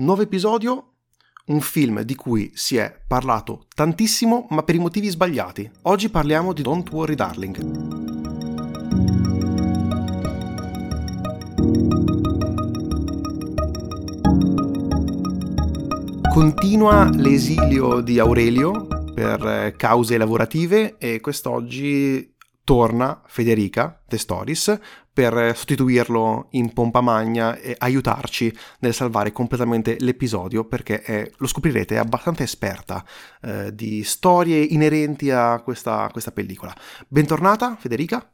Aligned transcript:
Nuovo 0.00 0.22
episodio, 0.22 0.92
un 1.48 1.60
film 1.60 2.00
di 2.00 2.14
cui 2.14 2.50
si 2.54 2.78
è 2.78 3.02
parlato 3.06 3.66
tantissimo, 3.74 4.46
ma 4.48 4.62
per 4.62 4.74
i 4.74 4.78
motivi 4.78 5.10
sbagliati. 5.10 5.70
Oggi 5.82 6.08
parliamo 6.08 6.54
di 6.54 6.62
Don't 6.62 6.90
Worry 6.90 7.14
Darling. 7.14 7.58
Continua 16.32 17.10
l'esilio 17.10 18.00
di 18.00 18.18
Aurelio 18.18 18.86
per 19.12 19.46
eh, 19.46 19.74
cause 19.76 20.16
lavorative 20.16 20.96
e 20.96 21.20
quest'oggi 21.20 22.36
torna 22.64 23.20
Federica 23.26 24.00
The 24.06 24.16
Stories 24.16 24.78
per 25.12 25.56
sostituirlo 25.56 26.48
in 26.50 26.72
pompa 26.72 27.00
magna 27.00 27.56
e 27.56 27.74
aiutarci 27.76 28.56
nel 28.80 28.94
salvare 28.94 29.32
completamente 29.32 29.96
l'episodio 30.00 30.64
perché 30.64 31.02
è, 31.02 31.30
lo 31.36 31.46
scoprirete 31.46 31.96
è 31.96 31.98
abbastanza 31.98 32.42
esperta 32.42 33.04
eh, 33.42 33.74
di 33.74 34.02
storie 34.04 34.62
inerenti 34.62 35.30
a 35.30 35.60
questa, 35.60 36.08
questa 36.10 36.32
pellicola. 36.32 36.74
Bentornata 37.08 37.76
Federica. 37.76 38.30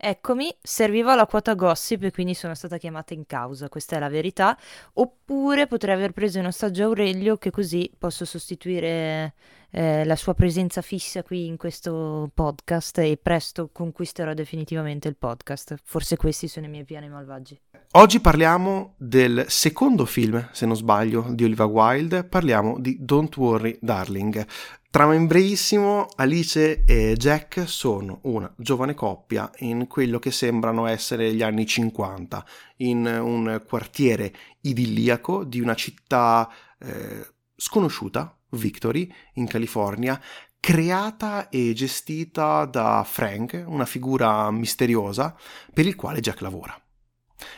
Eccomi, 0.00 0.56
serviva 0.62 1.16
la 1.16 1.26
quota 1.26 1.54
gossip 1.54 2.04
e 2.04 2.12
quindi 2.12 2.32
sono 2.32 2.54
stata 2.54 2.78
chiamata 2.78 3.14
in 3.14 3.26
causa, 3.26 3.68
questa 3.68 3.96
è 3.96 3.98
la 3.98 4.08
verità. 4.08 4.56
Oppure 4.94 5.66
potrei 5.66 5.96
aver 5.96 6.12
preso 6.12 6.38
in 6.38 6.46
ostaggio 6.46 6.84
Aurelio 6.84 7.36
che 7.36 7.50
così 7.50 7.92
posso 7.98 8.24
sostituire 8.24 9.34
eh, 9.70 10.04
la 10.04 10.16
sua 10.16 10.34
presenza 10.34 10.80
fissa 10.80 11.22
qui 11.22 11.46
in 11.46 11.56
questo 11.56 12.30
podcast 12.32 12.98
e 12.98 13.18
presto 13.20 13.68
conquisterò 13.70 14.32
definitivamente 14.32 15.08
il 15.08 15.16
podcast. 15.16 15.76
Forse 15.84 16.16
questi 16.16 16.48
sono 16.48 16.66
i 16.66 16.70
miei 16.70 16.84
piani 16.84 17.08
malvagi. 17.08 17.60
Oggi 17.92 18.20
parliamo 18.20 18.94
del 18.96 19.44
secondo 19.48 20.04
film, 20.04 20.48
se 20.52 20.66
non 20.66 20.76
sbaglio, 20.76 21.26
di 21.30 21.44
Oliva 21.44 21.64
Wilde, 21.64 22.24
parliamo 22.24 22.78
di 22.78 22.96
Don't 23.00 23.36
Worry 23.36 23.78
Darling. 23.80 24.46
Trama 24.90 25.14
in 25.14 25.26
brevissimo, 25.26 26.06
Alice 26.16 26.84
e 26.84 27.14
Jack 27.16 27.68
sono 27.68 28.20
una 28.22 28.50
giovane 28.56 28.94
coppia 28.94 29.50
in 29.58 29.86
quello 29.86 30.18
che 30.18 30.30
sembrano 30.30 30.86
essere 30.86 31.34
gli 31.34 31.42
anni 31.42 31.66
50, 31.66 32.44
in 32.78 33.04
un 33.04 33.62
quartiere 33.68 34.32
idilliaco 34.62 35.44
di 35.44 35.60
una 35.60 35.74
città 35.74 36.50
eh, 36.78 37.26
sconosciuta, 37.54 38.37
Victory, 38.50 39.12
in 39.34 39.46
California, 39.46 40.20
creata 40.60 41.48
e 41.48 41.72
gestita 41.74 42.64
da 42.64 43.04
Frank, 43.06 43.64
una 43.66 43.84
figura 43.84 44.50
misteriosa 44.50 45.36
per 45.72 45.86
il 45.86 45.94
quale 45.96 46.20
Jack 46.20 46.40
lavora. 46.40 46.80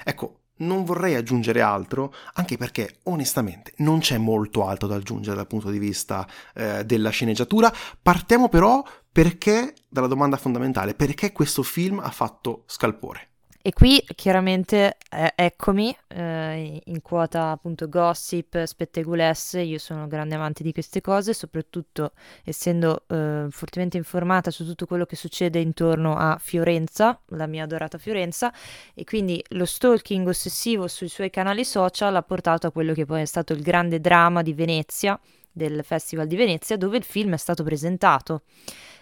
Ecco, 0.05 0.41
non 0.61 0.85
vorrei 0.85 1.15
aggiungere 1.15 1.61
altro, 1.63 2.13
anche 2.35 2.57
perché 2.57 3.01
onestamente 3.05 3.73
non 3.79 4.01
c'è 4.01 4.19
molto 4.19 4.67
altro 4.67 4.87
da 4.89 4.97
aggiungere 4.97 5.37
dal 5.37 5.47
punto 5.47 5.71
di 5.71 5.79
vista 5.79 6.27
eh, 6.55 6.85
della 6.85 7.11
sceneggiatura. 7.11 7.73
Partiamo 8.03 8.49
però 8.49 8.83
perché, 9.11 9.75
dalla 9.89 10.07
domanda 10.07 10.37
fondamentale, 10.37 10.95
perché 10.95 11.33
questo 11.33 11.63
film 11.63 11.99
ha 11.99 12.11
fatto 12.11 12.65
scalpore? 12.67 13.30
E 13.71 13.73
qui 13.73 14.05
chiaramente 14.17 14.97
eh, 15.13 15.33
eccomi 15.37 15.97
eh, 16.09 16.83
in 16.87 17.03
quota 17.03 17.51
appunto 17.51 17.89
gossip, 17.89 18.65
spettegulesse, 18.65 19.61
io 19.61 19.79
sono 19.79 20.09
grande 20.09 20.35
amante 20.35 20.65
di 20.65 20.73
queste 20.73 21.01
cose, 21.01 21.33
soprattutto 21.35 22.11
essendo 22.43 23.05
eh, 23.07 23.47
fortemente 23.49 23.97
informata 23.97 24.51
su 24.51 24.65
tutto 24.65 24.87
quello 24.87 25.07
che 25.07 25.15
succede 25.15 25.61
intorno 25.61 26.17
a 26.17 26.37
Fiorenza, 26.41 27.21
la 27.27 27.47
mia 27.47 27.63
adorata 27.63 27.97
Fiorenza, 27.97 28.53
e 28.93 29.05
quindi 29.05 29.41
lo 29.51 29.67
stalking 29.67 30.27
ossessivo 30.27 30.89
sui 30.89 31.09
suoi 31.09 31.31
canali 31.31 31.65
social 31.65 32.17
ha 32.17 32.23
portato 32.23 32.67
a 32.67 32.73
quello 32.73 32.93
che 32.93 33.07
poi 33.07 33.21
è 33.21 33.25
stato 33.25 33.53
il 33.53 33.63
grande 33.63 34.01
dramma 34.01 34.43
di 34.43 34.53
Venezia, 34.53 35.17
del 35.53 35.85
Festival 35.85 36.27
di 36.27 36.35
Venezia, 36.35 36.77
dove 36.77 36.97
il 36.97 37.05
film 37.05 37.35
è 37.35 37.39
stato 37.39 37.63
presentato 37.63 38.43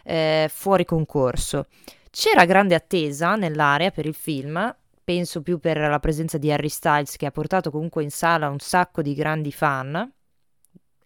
eh, 0.04 0.46
fuori 0.52 0.84
concorso. 0.84 1.68
C'era 2.10 2.44
grande 2.44 2.74
attesa 2.74 3.36
nell'area 3.36 3.90
per 3.90 4.06
il 4.06 4.14
film, 4.14 4.74
penso 5.04 5.42
più 5.42 5.58
per 5.58 5.78
la 5.78 6.00
presenza 6.00 6.38
di 6.38 6.50
Harry 6.50 6.68
Styles 6.68 7.16
che 7.16 7.26
ha 7.26 7.30
portato 7.30 7.70
comunque 7.70 8.02
in 8.02 8.10
sala 8.10 8.48
un 8.48 8.58
sacco 8.58 9.02
di 9.02 9.14
grandi 9.14 9.52
fan, 9.52 9.94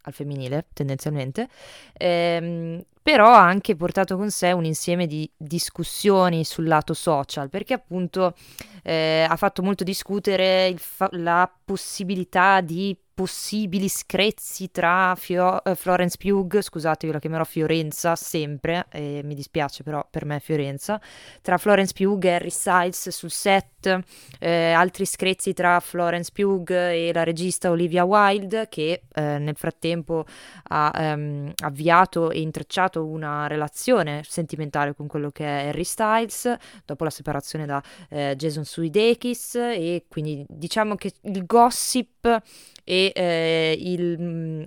al 0.05 0.12
femminile 0.12 0.67
tendenzialmente, 0.73 1.49
ehm, 1.93 2.85
però 3.03 3.33
ha 3.33 3.47
anche 3.47 3.77
portato 3.77 4.17
con 4.17 4.31
sé 4.31 4.53
un 4.53 4.65
insieme 4.65 5.07
di 5.07 5.29
discussioni 5.37 6.45
sul 6.45 6.67
lato 6.67 6.95
social, 6.95 7.49
perché 7.49 7.75
appunto 7.75 8.35
eh, 8.83 9.27
ha 9.29 9.37
fatto 9.37 9.62
molto 9.62 9.85
discutere 9.85 10.75
fa- 10.77 11.09
la 11.12 11.53
possibilità 11.65 12.61
di 12.61 12.97
possibili 13.22 13.88
screzi 13.88 14.72
tra 14.72 15.15
Fio- 15.16 15.62
uh, 15.65 15.75
Florence 15.77 16.16
Pugh, 16.19 16.60
scusate 16.60 17.06
io 17.06 17.12
la 17.12 17.21
chiamerò 17.21 17.44
Fiorenza 17.44 18.16
sempre, 18.16 18.87
mi 18.93 19.37
dispiace 19.37 19.84
però 19.84 20.05
per 20.10 20.25
me 20.25 20.37
è 20.37 20.41
Fiorenza, 20.41 21.00
tra 21.41 21.56
Florence 21.56 21.93
Pugh 21.93 22.25
e 22.25 22.31
Harry 22.32 22.50
Styles 22.50 23.11
sul 23.11 23.31
set, 23.31 23.72
eh, 23.87 24.72
altri 24.72 25.06
screzi 25.06 25.53
tra 25.53 25.81
Florence 25.81 26.31
Pugh 26.32 26.70
e 26.70 27.10
la 27.12 27.25
regista 27.25 27.70
Olivia 27.70 28.04
Wilde 28.04 28.69
che 28.69 29.03
eh, 29.12 29.38
nel 29.38 29.56
frattempo 29.56 30.25
ha 30.69 31.15
um, 31.15 31.53
avviato 31.62 32.31
e 32.31 32.41
intrecciato 32.41 33.04
una 33.04 33.47
relazione 33.47 34.22
sentimentale 34.26 34.94
con 34.94 35.06
quello 35.06 35.31
che 35.31 35.44
è 35.44 35.69
Harry 35.69 35.84
Styles 35.84 36.54
dopo 36.84 37.04
la 37.04 37.10
separazione 37.10 37.66
da 37.66 37.82
eh, 38.09 38.34
Jason 38.37 38.65
Sudeikis 38.65 39.54
e 39.54 40.04
quindi 40.09 40.44
diciamo 40.49 40.94
che 40.94 41.12
il 41.22 41.44
gossip 41.47 42.43
e 42.84 43.12
eh, 43.14 43.76
il, 43.78 44.16
mm, 44.20 44.62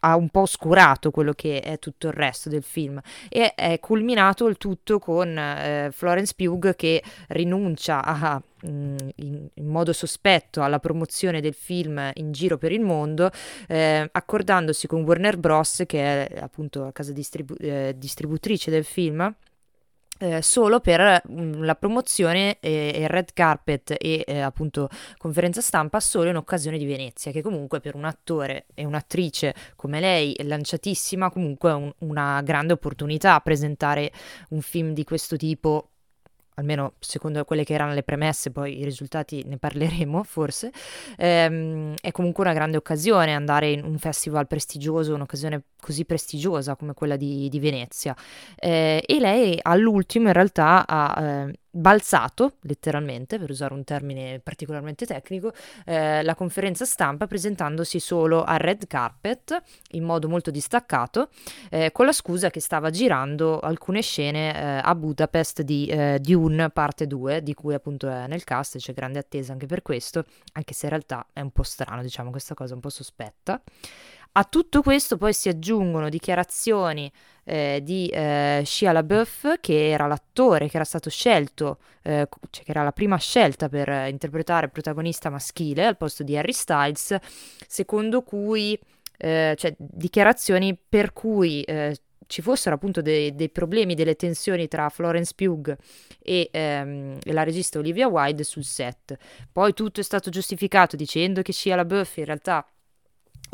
ha 0.00 0.16
un 0.16 0.28
po' 0.28 0.40
oscurato 0.40 1.10
quello 1.10 1.32
che 1.32 1.60
è 1.60 1.78
tutto 1.78 2.08
il 2.08 2.12
resto 2.12 2.48
del 2.48 2.62
film 2.62 3.00
e 3.28 3.54
è 3.54 3.78
culminato 3.80 4.46
il 4.46 4.58
tutto 4.58 4.98
con 4.98 5.36
eh, 5.36 5.90
Florence 5.92 6.34
Pugh 6.36 6.74
che 6.74 7.02
rinuncia 7.28 8.04
a, 8.04 8.42
mm, 8.66 8.96
in, 9.16 9.48
in, 9.54 9.66
modo 9.66 9.92
sospetto 9.92 10.62
alla 10.62 10.78
promozione 10.78 11.40
del 11.40 11.54
film 11.54 12.10
in 12.14 12.32
giro 12.32 12.58
per 12.58 12.72
il 12.72 12.80
mondo 12.80 13.30
eh, 13.66 14.08
accordandosi 14.10 14.86
con 14.86 15.02
Warner 15.02 15.38
Bros. 15.38 15.84
che 15.86 16.26
è 16.26 16.38
appunto 16.40 16.84
la 16.84 16.92
casa 16.92 17.12
distribu- 17.12 17.60
eh, 17.60 17.94
distributrice 17.96 18.70
del 18.70 18.84
film 18.84 19.34
solo 20.40 20.80
per 20.80 21.22
mm, 21.30 21.62
la 21.62 21.74
promozione 21.74 22.58
e 22.60 23.00
il 23.00 23.08
red 23.08 23.32
carpet 23.32 23.96
e 23.98 24.24
eh, 24.26 24.40
appunto 24.40 24.88
conferenza 25.18 25.60
stampa 25.60 26.00
solo 26.00 26.30
in 26.30 26.36
occasione 26.36 26.78
di 26.78 26.84
Venezia, 26.84 27.32
che 27.32 27.42
comunque 27.42 27.80
per 27.80 27.94
un 27.94 28.04
attore 28.04 28.66
e 28.74 28.84
un'attrice 28.84 29.54
come 29.76 30.00
lei, 30.00 30.34
lanciatissima, 30.42 31.30
comunque 31.30 31.70
è 31.70 31.74
un, 31.74 31.92
una 31.98 32.40
grande 32.42 32.72
opportunità 32.72 33.38
presentare 33.40 34.12
un 34.50 34.60
film 34.60 34.92
di 34.92 35.04
questo 35.04 35.36
tipo 35.36 35.91
almeno 36.54 36.94
secondo 36.98 37.44
quelle 37.44 37.64
che 37.64 37.74
erano 37.74 37.94
le 37.94 38.02
premesse, 38.02 38.50
poi 38.50 38.78
i 38.78 38.84
risultati 38.84 39.42
ne 39.46 39.58
parleremo 39.58 40.22
forse, 40.24 40.70
ehm, 41.16 41.94
è 42.00 42.10
comunque 42.10 42.44
una 42.44 42.52
grande 42.52 42.76
occasione 42.76 43.34
andare 43.34 43.70
in 43.70 43.84
un 43.84 43.98
festival 43.98 44.46
prestigioso, 44.46 45.14
un'occasione 45.14 45.62
così 45.80 46.04
prestigiosa 46.04 46.76
come 46.76 46.94
quella 46.94 47.16
di, 47.16 47.48
di 47.48 47.60
Venezia. 47.60 48.14
Eh, 48.56 49.02
e 49.06 49.18
lei 49.18 49.58
all'ultimo 49.60 50.28
in 50.28 50.32
realtà 50.32 50.84
ha 50.86 51.22
eh, 51.22 51.58
balzato, 51.74 52.56
letteralmente, 52.62 53.38
per 53.38 53.50
usare 53.50 53.72
un 53.72 53.82
termine 53.82 54.40
particolarmente 54.40 55.06
tecnico, 55.06 55.52
eh, 55.86 56.22
la 56.22 56.34
conferenza 56.34 56.84
stampa 56.84 57.26
presentandosi 57.26 57.98
solo 57.98 58.44
al 58.44 58.58
red 58.58 58.86
carpet 58.86 59.60
in 59.92 60.04
modo 60.04 60.28
molto 60.28 60.50
distaccato, 60.50 61.30
eh, 61.70 61.90
con 61.90 62.04
la 62.04 62.12
scusa 62.12 62.50
che 62.50 62.60
stava 62.60 62.90
girando 62.90 63.58
alcune 63.58 64.02
scene 64.02 64.54
eh, 64.54 64.80
a 64.82 64.94
Budapest 64.94 65.62
di 65.62 65.86
eh, 65.86 66.18
Dune 66.20 66.68
parte 66.68 67.06
2, 67.06 67.42
di 67.42 67.54
cui 67.54 67.72
appunto 67.72 68.08
è 68.08 68.26
nel 68.26 68.44
cast, 68.44 68.76
c'è 68.76 68.92
grande 68.92 69.18
attesa 69.18 69.52
anche 69.52 69.66
per 69.66 69.80
questo, 69.80 70.24
anche 70.52 70.74
se 70.74 70.86
in 70.86 70.90
realtà 70.90 71.26
è 71.32 71.40
un 71.40 71.50
po' 71.50 71.62
strano, 71.62 72.02
diciamo, 72.02 72.30
questa 72.30 72.54
cosa 72.54 72.74
un 72.74 72.80
po' 72.80 72.90
sospetta. 72.90 73.62
A 74.34 74.44
tutto 74.44 74.80
questo 74.80 75.18
poi 75.18 75.34
si 75.34 75.50
aggiungono 75.50 76.08
dichiarazioni 76.08 77.12
eh, 77.44 77.80
di 77.82 78.08
eh, 78.08 78.62
Shia 78.64 78.92
LaBeouf, 78.92 79.60
che 79.60 79.90
era 79.90 80.06
l'attore 80.06 80.68
che 80.68 80.76
era 80.76 80.86
stato 80.86 81.10
scelto, 81.10 81.80
eh, 82.00 82.26
cioè 82.48 82.64
che 82.64 82.70
era 82.70 82.82
la 82.82 82.92
prima 82.92 83.18
scelta 83.18 83.68
per 83.68 84.08
interpretare 84.08 84.66
il 84.66 84.72
protagonista 84.72 85.28
maschile 85.28 85.84
al 85.84 85.98
posto 85.98 86.22
di 86.22 86.34
Harry 86.34 86.52
Styles, 86.52 87.14
secondo 87.66 88.22
cui, 88.22 88.78
eh, 89.18 89.54
cioè 89.58 89.74
dichiarazioni 89.76 90.78
per 90.88 91.12
cui 91.12 91.62
eh, 91.64 91.94
ci 92.26 92.40
fossero 92.40 92.76
appunto 92.76 93.02
dei, 93.02 93.34
dei, 93.34 93.50
problemi, 93.50 93.94
delle 93.94 94.16
tensioni 94.16 94.66
tra 94.66 94.88
Florence 94.88 95.34
Pugh 95.36 95.76
e, 96.18 96.48
ehm, 96.50 97.18
e, 97.22 97.32
la 97.34 97.42
regista 97.42 97.78
Olivia 97.78 98.08
Wilde 98.08 98.44
sul 98.44 98.64
set. 98.64 99.14
Poi 99.52 99.74
tutto 99.74 100.00
è 100.00 100.02
stato 100.02 100.30
giustificato 100.30 100.96
dicendo 100.96 101.42
che 101.42 101.52
Shia 101.52 101.76
LaBeouf 101.76 102.16
in 102.16 102.24
realtà 102.24 102.66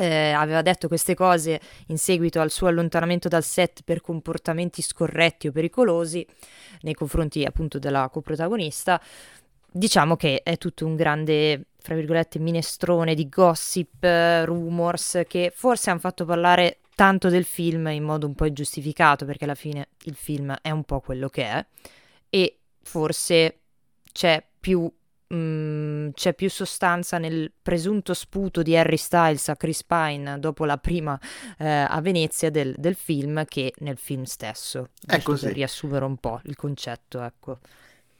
eh, 0.01 0.31
aveva 0.31 0.61
detto 0.61 0.87
queste 0.87 1.13
cose 1.13 1.59
in 1.87 1.97
seguito 1.97 2.39
al 2.39 2.51
suo 2.51 2.67
allontanamento 2.67 3.27
dal 3.27 3.43
set 3.43 3.81
per 3.83 3.99
comportamenti 3.99 4.81
scorretti 4.81 5.49
o 5.49 5.51
pericolosi 5.51 6.25
nei 6.83 6.93
confronti 6.93 7.43
appunto 7.43 7.79
della 7.79 8.07
coprotagonista. 8.09 9.01
diciamo 9.71 10.15
che 10.15 10.41
è 10.41 10.57
tutto 10.57 10.85
un 10.85 10.95
grande, 10.95 11.65
fra 11.77 11.95
virgolette, 11.95 12.39
minestrone 12.39 13.13
di 13.13 13.27
gossip, 13.27 14.03
rumors 14.45 15.23
che 15.27 15.51
forse 15.53 15.89
hanno 15.89 15.99
fatto 15.99 16.23
parlare 16.23 16.79
tanto 16.95 17.29
del 17.29 17.45
film 17.45 17.87
in 17.87 18.03
modo 18.03 18.25
un 18.25 18.35
po' 18.35 18.45
ingiustificato, 18.45 19.25
perché 19.25 19.43
alla 19.43 19.55
fine 19.55 19.89
il 20.03 20.15
film 20.15 20.55
è 20.61 20.71
un 20.71 20.83
po' 20.83 21.01
quello 21.01 21.27
che 21.29 21.43
è, 21.43 21.65
e 22.29 22.59
forse 22.81 23.59
c'è 24.11 24.43
più 24.59 24.89
Mm, 25.31 26.09
c'è 26.13 26.33
più 26.33 26.49
sostanza 26.49 27.19
nel 27.19 27.51
presunto 27.61 28.15
sputo 28.15 28.63
di 28.63 28.75
Harry 28.75 28.97
Styles 28.97 29.49
a 29.49 29.55
Chris 29.55 29.83
Pine 29.83 30.39
dopo 30.39 30.65
la 30.65 30.77
prima 30.77 31.19
eh, 31.59 31.67
a 31.67 32.01
Venezia 32.01 32.49
del, 32.49 32.73
del, 32.75 32.95
film 32.95 33.45
che 33.45 33.73
nel 33.79 33.97
film 33.97 34.23
stesso. 34.23 34.89
È 35.05 35.21
così. 35.21 35.45
Per 35.45 35.53
riassumere 35.53 36.05
un 36.05 36.17
po' 36.17 36.41
il 36.45 36.55
concetto, 36.55 37.21
ecco. 37.21 37.59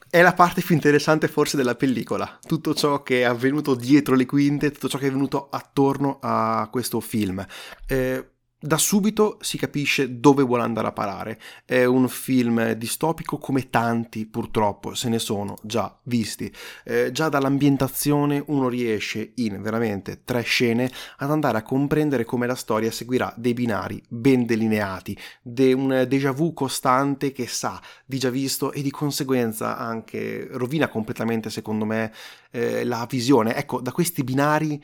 È 0.08 0.22
la 0.22 0.34
parte 0.34 0.60
più 0.60 0.74
interessante 0.74 1.26
forse 1.26 1.56
della 1.56 1.74
pellicola, 1.74 2.38
tutto 2.46 2.74
ciò 2.74 3.02
che 3.02 3.20
è 3.20 3.24
avvenuto 3.24 3.74
dietro 3.74 4.14
le 4.14 4.26
quinte, 4.26 4.70
tutto 4.70 4.88
ciò 4.88 4.98
che 4.98 5.06
è 5.08 5.12
venuto 5.12 5.48
attorno 5.50 6.18
a 6.20 6.68
questo 6.70 7.00
film. 7.00 7.44
Eh, 7.86 8.28
da 8.60 8.76
subito 8.76 9.38
si 9.40 9.56
capisce 9.56 10.20
dove 10.20 10.42
vuole 10.42 10.62
andare 10.62 10.88
a 10.88 10.92
parare. 10.92 11.40
È 11.64 11.84
un 11.84 12.08
film 12.08 12.72
distopico 12.72 13.38
come 13.38 13.70
tanti 13.70 14.26
purtroppo 14.26 14.94
se 14.94 15.08
ne 15.08 15.18
sono 15.18 15.56
già 15.62 15.98
visti. 16.04 16.52
Eh, 16.84 17.10
già 17.10 17.30
dall'ambientazione 17.30 18.42
uno 18.48 18.68
riesce 18.68 19.32
in 19.36 19.62
veramente 19.62 20.24
tre 20.24 20.42
scene 20.42 20.90
ad 21.18 21.30
andare 21.30 21.56
a 21.56 21.62
comprendere 21.62 22.24
come 22.24 22.46
la 22.46 22.54
storia 22.54 22.90
seguirà 22.90 23.32
dei 23.36 23.54
binari 23.54 24.02
ben 24.08 24.44
delineati, 24.44 25.16
de 25.42 25.72
un 25.72 26.04
déjà 26.06 26.32
vu 26.32 26.52
costante 26.52 27.32
che 27.32 27.46
sa 27.46 27.80
di 28.04 28.18
già 28.18 28.28
visto 28.28 28.72
e 28.72 28.82
di 28.82 28.90
conseguenza 28.90 29.78
anche 29.78 30.46
rovina 30.50 30.88
completamente 30.88 31.48
secondo 31.48 31.86
me 31.86 32.12
eh, 32.50 32.84
la 32.84 33.06
visione. 33.08 33.54
Ecco, 33.54 33.80
da 33.80 33.92
questi 33.92 34.22
binari 34.22 34.82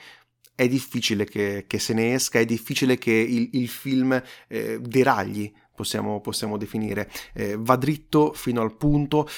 è 0.56 0.66
difficile 0.66 1.24
che, 1.24 1.64
che, 1.68 1.78
se 1.78 1.94
ne 1.94 2.14
esca, 2.14 2.40
è 2.40 2.44
difficile 2.44 2.98
che 2.98 3.12
il, 3.12 3.50
il 3.52 3.68
film 3.68 4.20
eh, 4.48 4.80
deragli, 4.80 5.52
possiamo, 5.74 6.20
possiamo 6.20 6.56
definire, 6.56 7.08
eh, 7.34 7.56
va 7.56 7.76
dritto 7.76 8.32
fino 8.32 8.62
al 8.62 8.74
punto. 8.76 9.28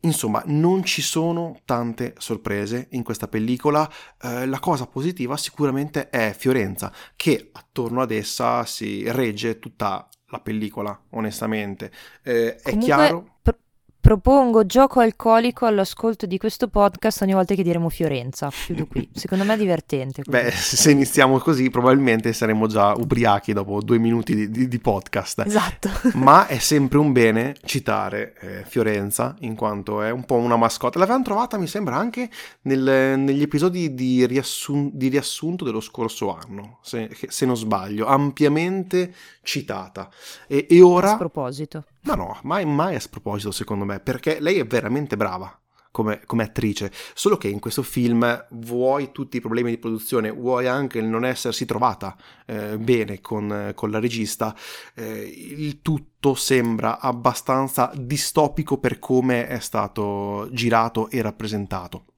Insomma, 0.00 0.42
non 0.46 0.82
ci 0.84 1.02
sono 1.02 1.60
tante 1.64 2.14
sorprese 2.18 2.88
in 2.92 3.02
questa 3.02 3.28
pellicola. 3.28 3.88
Eh, 4.20 4.46
la 4.46 4.58
cosa 4.58 4.86
positiva 4.86 5.36
sicuramente 5.36 6.08
è 6.08 6.34
Fiorenza, 6.36 6.92
che 7.14 7.50
attorno 7.52 8.00
ad 8.00 8.10
essa 8.10 8.64
si 8.64 9.08
regge 9.10 9.58
tutta 9.58 10.08
la 10.28 10.40
pellicola, 10.40 10.98
onestamente. 11.10 11.92
Eh, 12.22 12.56
è 12.56 12.62
Comunque, 12.62 12.84
chiaro. 12.84 13.36
Pr- 13.42 13.58
Propongo 14.06 14.66
gioco 14.66 15.00
alcolico 15.00 15.66
all'ascolto 15.66 16.26
di 16.26 16.38
questo 16.38 16.68
podcast 16.68 17.22
ogni 17.22 17.32
volta 17.32 17.56
che 17.56 17.64
diremo 17.64 17.88
Fiorenza. 17.88 18.50
Chiudo 18.50 18.86
qui. 18.86 19.10
Secondo 19.12 19.42
me 19.42 19.54
è 19.54 19.56
divertente. 19.56 20.22
Così. 20.22 20.30
Beh, 20.30 20.52
se 20.52 20.92
iniziamo 20.92 21.38
così, 21.38 21.70
probabilmente 21.70 22.32
saremo 22.32 22.68
già 22.68 22.92
ubriachi 22.92 23.52
dopo 23.52 23.82
due 23.82 23.98
minuti 23.98 24.36
di, 24.36 24.48
di, 24.48 24.68
di 24.68 24.78
podcast. 24.78 25.42
Esatto. 25.44 25.90
Ma 26.14 26.46
è 26.46 26.58
sempre 26.58 26.98
un 26.98 27.10
bene 27.10 27.56
citare 27.64 28.36
eh, 28.38 28.64
Fiorenza, 28.64 29.34
in 29.40 29.56
quanto 29.56 30.00
è 30.00 30.10
un 30.10 30.24
po' 30.24 30.36
una 30.36 30.54
mascotte. 30.54 30.98
L'avevamo 30.98 31.24
trovata, 31.24 31.58
mi 31.58 31.66
sembra, 31.66 31.96
anche 31.96 32.30
nel, 32.62 33.18
negli 33.18 33.42
episodi 33.42 33.92
di, 33.92 34.24
riassun- 34.24 34.92
di, 34.92 35.08
riassunto 35.08 35.64
dello 35.64 35.80
scorso 35.80 36.32
anno, 36.32 36.78
se, 36.80 37.10
se 37.26 37.44
non 37.44 37.56
sbaglio, 37.56 38.06
ampiamente 38.06 39.12
citata. 39.42 40.08
E, 40.46 40.68
e 40.70 40.80
ora. 40.80 41.14
A 41.14 41.16
proposito. 41.16 41.86
Ma 42.06 42.14
no, 42.14 42.38
mai, 42.44 42.64
mai 42.64 42.94
a 42.94 43.00
sproposito 43.00 43.50
secondo 43.50 43.84
me, 43.84 43.98
perché 43.98 44.38
lei 44.38 44.58
è 44.58 44.66
veramente 44.66 45.16
brava. 45.16 45.60
Come, 45.90 46.20
come, 46.26 46.42
attrice, 46.42 46.92
solo 47.14 47.38
che 47.38 47.48
in 47.48 47.58
questo 47.58 47.82
film 47.82 48.46
vuoi 48.50 49.12
tutti 49.12 49.38
i 49.38 49.40
problemi 49.40 49.70
di 49.70 49.78
produzione, 49.78 50.30
vuoi 50.30 50.66
anche 50.66 50.98
il 50.98 51.06
non 51.06 51.24
essersi 51.24 51.64
trovata 51.64 52.14
eh, 52.44 52.76
bene 52.76 53.22
con, 53.22 53.72
con, 53.74 53.90
la 53.90 53.98
regista, 53.98 54.54
eh, 54.94 55.22
il 55.24 55.80
tutto 55.80 56.34
sembra 56.34 57.00
abbastanza 57.00 57.90
distopico 57.94 58.76
per 58.76 58.98
come 58.98 59.46
è 59.46 59.58
stato 59.58 60.50
girato 60.52 61.08
e 61.08 61.22
rappresentato. 61.22 62.15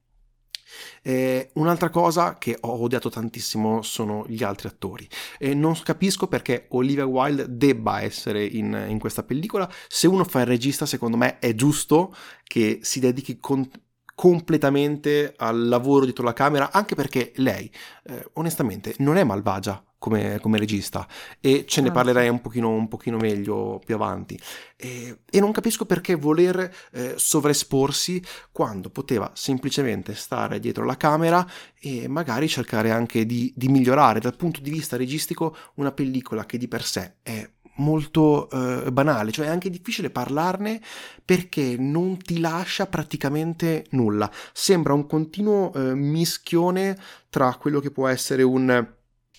Eh, 1.03 1.51
un'altra 1.55 1.91
cosa 1.91 2.39
che 2.39 2.57
ho 2.61 2.81
odiato 2.81 3.11
tantissimo 3.11 3.83
sono 3.83 4.25
gli 4.27 4.43
altri 4.43 4.69
attori. 4.69 5.09
Eh, 5.39 5.55
non 5.55 5.79
capisco 5.83 6.27
perché 6.27 6.67
Olivia 6.71 7.07
Wilde 7.07 7.47
debba 7.49 8.01
essere 8.03 8.45
in, 8.45 8.87
in, 8.89 8.99
questa 8.99 9.23
pellicola. 9.23 9.71
Se 9.89 10.07
uno 10.07 10.25
fa 10.25 10.41
il 10.41 10.47
regista, 10.47 10.87
secondo 10.87 11.17
me 11.17 11.39
è 11.39 11.55
giusto 11.55 12.15
che 12.45 12.81
si 12.83 13.01
dedichi 13.01 13.39
con, 13.39 13.69
completamente 14.15 15.35
al 15.37 15.69
lavoro 15.69 16.05
dietro 16.05 16.25
la 16.25 16.33
camera, 16.33 16.73
anche 16.73 16.95
perché 16.95 17.33
lei, 17.37 17.71
eh, 18.05 18.31
onestamente, 18.35 18.95
non 18.99 19.17
è 19.17 19.25
malvagia 19.25 19.83
come, 19.99 20.39
come, 20.41 20.59
regista 20.59 21.07
e 21.41 21.65
ce 21.67 21.81
ne 21.81 21.91
parlerei 21.91 22.29
un 22.29 22.41
pochino, 22.41 22.71
un 22.71 22.89
pochino 22.89 23.17
meglio 23.17 23.81
più 23.85 23.95
avanti. 23.95 24.39
E, 24.77 25.21
e 25.29 25.41
non 25.41 25.53
capisco 25.53 25.85
perché 25.85 26.15
voler 26.15 26.73
eh, 26.93 27.15
sovraesporsi 27.17 28.23
quando 28.53 28.91
poteva 28.91 29.31
semplicemente 29.35 30.15
stare 30.15 30.61
dietro 30.61 30.85
la 30.85 30.97
camera 30.97 31.47
e 31.81 32.09
magari 32.09 32.49
cercare 32.49 32.91
anche 32.91 33.27
di, 33.27 33.53
di 33.57 33.69
migliorare 33.69 34.21
dal 34.21 34.37
punto 34.37 34.61
di 34.61 34.71
vista 34.71 34.97
registico 34.97 35.57
una 35.75 35.93
pellicola 35.93 36.47
che 36.47 36.59
di 36.59 36.69
per 36.69 36.85
sé 36.85 37.17
è 37.23 37.49
molto 37.79 38.49
eh, 38.51 38.91
banale, 38.93 39.31
cioè 39.33 39.47
è 39.47 39.51
anche 39.51 39.71
difficile 39.71 40.11
parlarne 40.11 40.81
perché 41.25 41.77
non 41.79 42.17
ti 42.19 42.41
lascia 42.41 42.87
praticamente 42.87 43.87
nulla. 43.91 44.31
Sembra 44.53 44.93
un 44.93 45.07
continuo 45.07 45.73
eh, 45.75 45.95
mischione 45.95 46.97
tra 47.29 47.55
quello 47.55 47.81
che 47.81 47.91
può 47.91 48.09
essere 48.09 48.43
un 48.43 48.97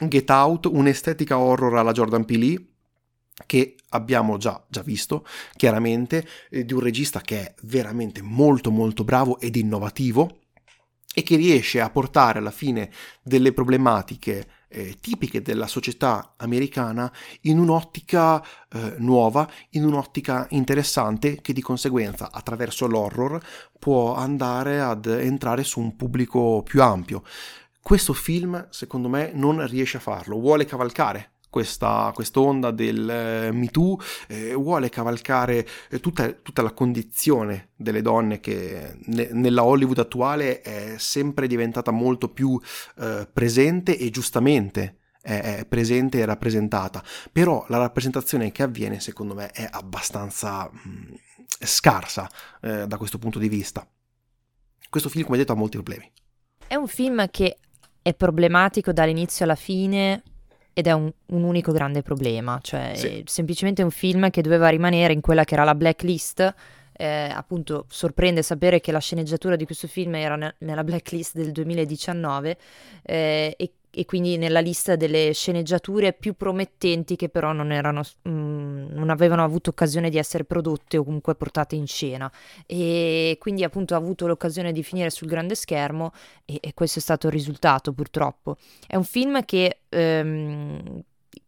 Get 0.07 0.30
Out, 0.30 0.66
un'estetica 0.66 1.38
horror 1.38 1.78
alla 1.78 1.92
Jordan 1.92 2.25
Peele 2.25 2.66
che 3.46 3.75
abbiamo 3.90 4.38
già, 4.38 4.63
già 4.68 4.81
visto 4.81 5.25
chiaramente 5.56 6.28
eh, 6.50 6.66
di 6.66 6.74
un 6.74 6.81
regista 6.81 7.22
che 7.22 7.40
è 7.42 7.54
veramente 7.63 8.22
molto 8.22 8.72
molto 8.72 9.04
bravo 9.04 9.40
ed 9.40 9.56
innovativo 9.56 10.40
e 11.13 11.24
che 11.24 11.36
riesce 11.36 11.81
a 11.81 11.90
portare 11.90 12.40
alla 12.40 12.51
fine 12.51 12.92
delle 13.24 13.51
problematiche 13.51 14.48
eh, 14.69 14.96
tipiche 15.01 15.42
della 15.42 15.66
società 15.66 16.36
americana 16.38 17.12
in 17.42 17.57
un'ottica 17.57 18.42
eh, 18.72 18.96
nuova, 19.00 19.50
in 19.72 19.86
un'ottica 19.86 20.46
interessante 20.51 21.42
che 21.42 21.54
di 21.54 21.62
conseguenza 21.62 22.30
attraverso 22.31 22.88
l'horror 22.88 23.42
può 23.80 24.16
andare 24.16 24.80
ad 24.80 25.07
entrare 25.07 25.63
su 25.63 25.80
un 25.80 25.96
pubblico 25.96 26.62
più 26.63 26.84
ampio. 26.84 27.24
Questo 27.81 28.13
film, 28.13 28.67
secondo 28.69 29.09
me, 29.09 29.31
non 29.33 29.65
riesce 29.67 29.97
a 29.97 30.01
farlo, 30.01 30.39
vuole 30.39 30.65
cavalcare 30.65 31.31
questa 31.50 32.13
onda 32.36 32.71
del 32.71 33.09
eh, 33.09 33.51
Me 33.51 33.67
Too, 33.67 33.98
eh, 34.27 34.53
vuole 34.53 34.89
cavalcare 34.89 35.67
eh, 35.89 36.00
tutta, 36.00 36.31
tutta, 36.31 36.62
la 36.62 36.71
condizione 36.71 37.69
delle 37.75 38.01
donne 38.01 38.39
che 38.39 38.98
ne, 39.05 39.29
nella 39.31 39.63
Hollywood 39.63 39.98
attuale 39.98 40.62
è 40.62 40.95
sempre 40.98 41.48
diventata 41.48 41.91
molto 41.91 42.29
più 42.29 42.59
eh, 43.00 43.27
presente 43.31 43.98
e 43.98 44.09
giustamente 44.12 44.98
è, 45.21 45.65
presente 45.67 46.19
e 46.19 46.25
rappresentata, 46.25 47.03
però 47.31 47.65
la 47.67 47.77
rappresentazione 47.77 48.51
che 48.51 48.63
avviene 48.63 49.00
secondo 49.00 49.33
me 49.33 49.51
è 49.51 49.67
abbastanza 49.69 50.69
mh, 50.71 50.89
mm, 50.89 51.13
scarsa 51.59 52.29
eh, 52.62 52.88
da 52.88 52.98
questo 52.98 53.17
punto 53.17 53.39
di 53.39 53.50
vista. 53.50 53.88
Questo 54.89 55.09
film, 55.09 55.25
come 55.25 55.38
detto, 55.38 55.51
ha 55.51 55.55
molti 55.55 55.77
problemi. 55.77 56.12
È 56.65 56.75
un 56.75 56.88
film 56.88 57.29
che 57.29 57.57
è 58.10 58.13
problematico 58.16 58.92
dall'inizio 58.92 59.46
alla 59.46 59.56
fine 59.56 60.24
ed 60.74 60.88
è 60.88 60.92
un, 60.92 61.12
un 61.28 61.44
unico 61.44 61.72
grande 61.72 62.01
problema, 62.01 62.60
cioè 62.62 62.94
sì. 62.96 63.24
semplicemente 63.25 63.84
un 63.84 63.92
film 63.92 64.30
che 64.30 64.42
doveva 64.42 64.70
rimanere 64.70 65.13
in 65.13 65.22
quella 65.22 65.44
che 65.44 65.54
era 65.54 65.63
la 65.63 65.75
blacklist. 65.75 66.54
Eh, 67.01 67.32
appunto 67.34 67.86
sorprende 67.88 68.42
sapere 68.42 68.82
che 68.82 68.92
la 68.92 69.00
sceneggiatura 69.00 69.56
di 69.56 69.63
questo 69.63 69.88
film 69.88 70.16
era 70.16 70.36
ne- 70.36 70.56
nella 70.60 70.84
blacklist 70.84 71.34
del 71.34 71.54
2019 71.54 72.58
eh, 73.04 73.56
e 73.58 73.74
e 74.00 74.06
quindi 74.06 74.38
nella 74.38 74.62
lista 74.62 74.96
delle 74.96 75.34
sceneggiature 75.34 76.13
più 76.13 76.34
promettenti 76.34 77.18
che 77.18 77.27
però 77.27 77.51
non, 77.51 77.74
erano, 77.74 78.01
mh, 78.22 78.29
mm, 78.29 78.88
non 78.91 79.10
avevano 79.10 79.44
avuto 79.44 79.72
occasione 79.72 80.10
di 80.10 80.18
essere 80.18 80.46
prodotte 80.46 80.96
o 80.98 81.03
comunque 81.03 81.36
portate 81.36 81.75
in 81.75 81.86
scena 81.86 82.32
e 82.65 83.36
quindi 83.41 83.65
appunto 83.65 83.96
ha 83.96 83.98
avuto 83.98 84.25
l'occasione 84.25 84.72
di 84.72 84.84
finire 84.84 85.10
sul 85.10 85.27
grande 85.27 85.53
schermo 85.53 86.13
e, 86.46 86.60
e 86.62 86.74
questo 86.74 87.00
è 87.00 87.01
stato 87.01 87.27
il 87.27 87.34
risultato 87.34 87.91
purtroppo. 87.91 88.56
È 88.88 88.96
un 88.96 89.03
film 89.03 89.44
che 89.44 89.79
ehm, 89.89 91.03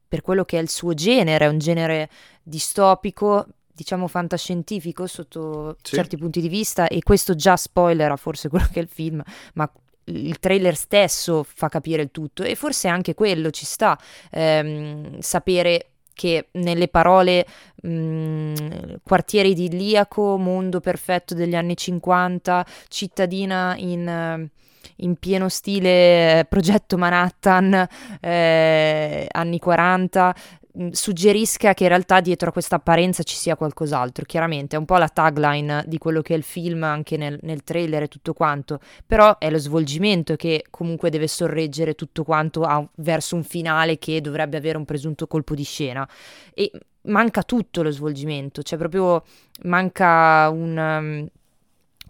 per 0.05 0.21
quello 0.21 0.43
che 0.43 0.59
è 0.59 0.61
il 0.61 0.69
suo 0.69 0.93
genere, 0.93 1.45
è 1.45 1.47
un 1.47 1.57
genere 1.57 2.09
distopico, 2.43 3.45
diciamo 3.71 4.09
fantascientifico 4.09 5.07
sotto 5.07 5.77
sì. 5.81 5.95
certi 5.95 6.17
punti 6.17 6.41
di 6.41 6.49
vista 6.49 6.89
e 6.89 7.01
questo 7.01 7.33
già 7.33 7.55
spoilera 7.55 8.17
forse 8.17 8.49
quello 8.49 8.67
che 8.69 8.79
è 8.79 8.83
il 8.83 8.89
film, 8.89 9.23
ma 9.53 9.71
il 10.05 10.39
trailer 10.39 10.75
stesso 10.75 11.43
fa 11.43 11.69
capire 11.69 12.01
il 12.01 12.11
tutto 12.11 12.43
e 12.43 12.55
forse 12.55 12.87
anche 12.87 13.13
quello 13.13 13.51
ci 13.51 13.65
sta, 13.65 13.97
ehm, 14.31 15.19
sapere 15.19 15.87
che 16.13 16.49
nelle 16.51 16.87
parole 16.87 17.45
mh, 17.81 17.89
mm, 17.89 18.55
quartiere 19.03 19.47
idilliaco, 19.49 20.37
mondo 20.37 20.79
perfetto 20.79 21.33
degli 21.33 21.55
anni 21.55 21.75
50, 21.75 22.65
cittadina 22.87 23.75
in 23.77 24.49
in 24.97 25.15
pieno 25.15 25.49
stile 25.49 26.39
eh, 26.39 26.45
progetto 26.45 26.97
Manhattan, 26.97 27.87
eh, 28.19 29.27
anni 29.31 29.59
40, 29.59 30.35
mm, 30.77 30.89
suggerisca 30.91 31.73
che 31.73 31.83
in 31.83 31.89
realtà 31.89 32.21
dietro 32.21 32.49
a 32.49 32.51
questa 32.51 32.75
apparenza 32.75 33.23
ci 33.23 33.35
sia 33.35 33.55
qualcos'altro. 33.55 34.25
Chiaramente 34.25 34.75
è 34.75 34.79
un 34.79 34.85
po' 34.85 34.97
la 34.97 35.07
tagline 35.07 35.83
di 35.87 35.97
quello 35.97 36.21
che 36.21 36.33
è 36.33 36.37
il 36.37 36.43
film, 36.43 36.83
anche 36.83 37.17
nel, 37.17 37.37
nel, 37.41 37.63
trailer 37.63 38.03
e 38.03 38.07
tutto 38.07 38.33
quanto, 38.33 38.79
però 39.05 39.37
è 39.37 39.49
lo 39.49 39.57
svolgimento 39.57 40.35
che 40.35 40.65
comunque 40.69 41.09
deve 41.09 41.27
sorreggere 41.27 41.95
tutto 41.95 42.23
quanto 42.23 42.63
a, 42.63 42.85
verso 42.95 43.35
un 43.35 43.43
finale 43.43 43.97
che 43.97 44.21
dovrebbe 44.21 44.57
avere 44.57 44.77
un 44.77 44.85
presunto 44.85 45.27
colpo 45.27 45.55
di 45.55 45.63
scena. 45.63 46.07
E 46.53 46.71
manca 47.03 47.43
tutto 47.43 47.81
lo 47.81 47.91
svolgimento, 47.91 48.61
cioè 48.61 48.77
proprio 48.77 49.23
manca 49.63 50.49
un... 50.49 50.77
Um, 50.77 51.27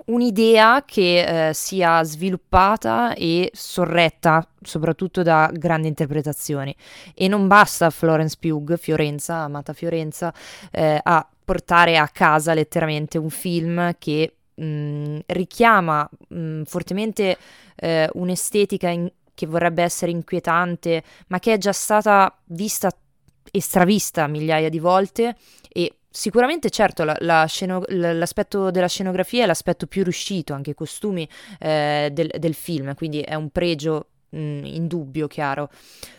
un'idea 0.05 0.83
che 0.85 1.49
eh, 1.49 1.53
sia 1.53 2.03
sviluppata 2.03 3.13
e 3.13 3.49
sorretta 3.53 4.47
soprattutto 4.61 5.23
da 5.23 5.49
grandi 5.53 5.87
interpretazioni. 5.87 6.75
E 7.13 7.27
non 7.27 7.47
basta 7.47 7.89
Florence 7.89 8.37
Pugh, 8.39 8.77
Fiorenza, 8.77 9.35
amata 9.37 9.73
Fiorenza, 9.73 10.33
eh, 10.71 10.99
a 11.01 11.27
portare 11.43 11.97
a 11.97 12.07
casa 12.07 12.53
letteralmente 12.53 13.17
un 13.17 13.29
film 13.29 13.95
che 13.97 14.35
mh, 14.53 14.63
mm, 14.63 15.19
richiama 15.27 16.09
mh, 16.29 16.39
mm, 16.39 16.61
fortemente 16.63 17.37
eh, 17.75 18.09
un'estetica 18.13 18.89
in- 18.89 19.11
che 19.33 19.47
vorrebbe 19.47 19.81
essere 19.81 20.11
inquietante 20.11 21.03
ma 21.27 21.39
che 21.39 21.53
è 21.53 21.57
già 21.57 21.71
stata 21.71 22.37
vista 22.45 22.91
e 23.49 23.61
stravista 23.61 24.27
migliaia 24.27 24.69
di 24.69 24.79
volte 24.79 25.35
Sicuramente, 26.13 26.69
certo, 26.69 27.05
la, 27.05 27.15
la 27.19 27.45
sceno- 27.45 27.83
l'aspetto 27.87 28.69
della 28.69 28.89
scenografia 28.89 29.43
è 29.43 29.47
l'aspetto 29.47 29.87
più 29.87 30.03
riuscito, 30.03 30.53
anche 30.53 30.71
i 30.71 30.75
costumi 30.75 31.27
eh, 31.57 32.09
del, 32.11 32.29
del, 32.37 32.53
film, 32.53 32.93
quindi 32.95 33.21
è 33.21 33.33
un 33.33 33.49
pregio 33.49 34.07
mh, 34.29 34.61
indubbio, 34.65 35.27
chiaro. 35.27 35.69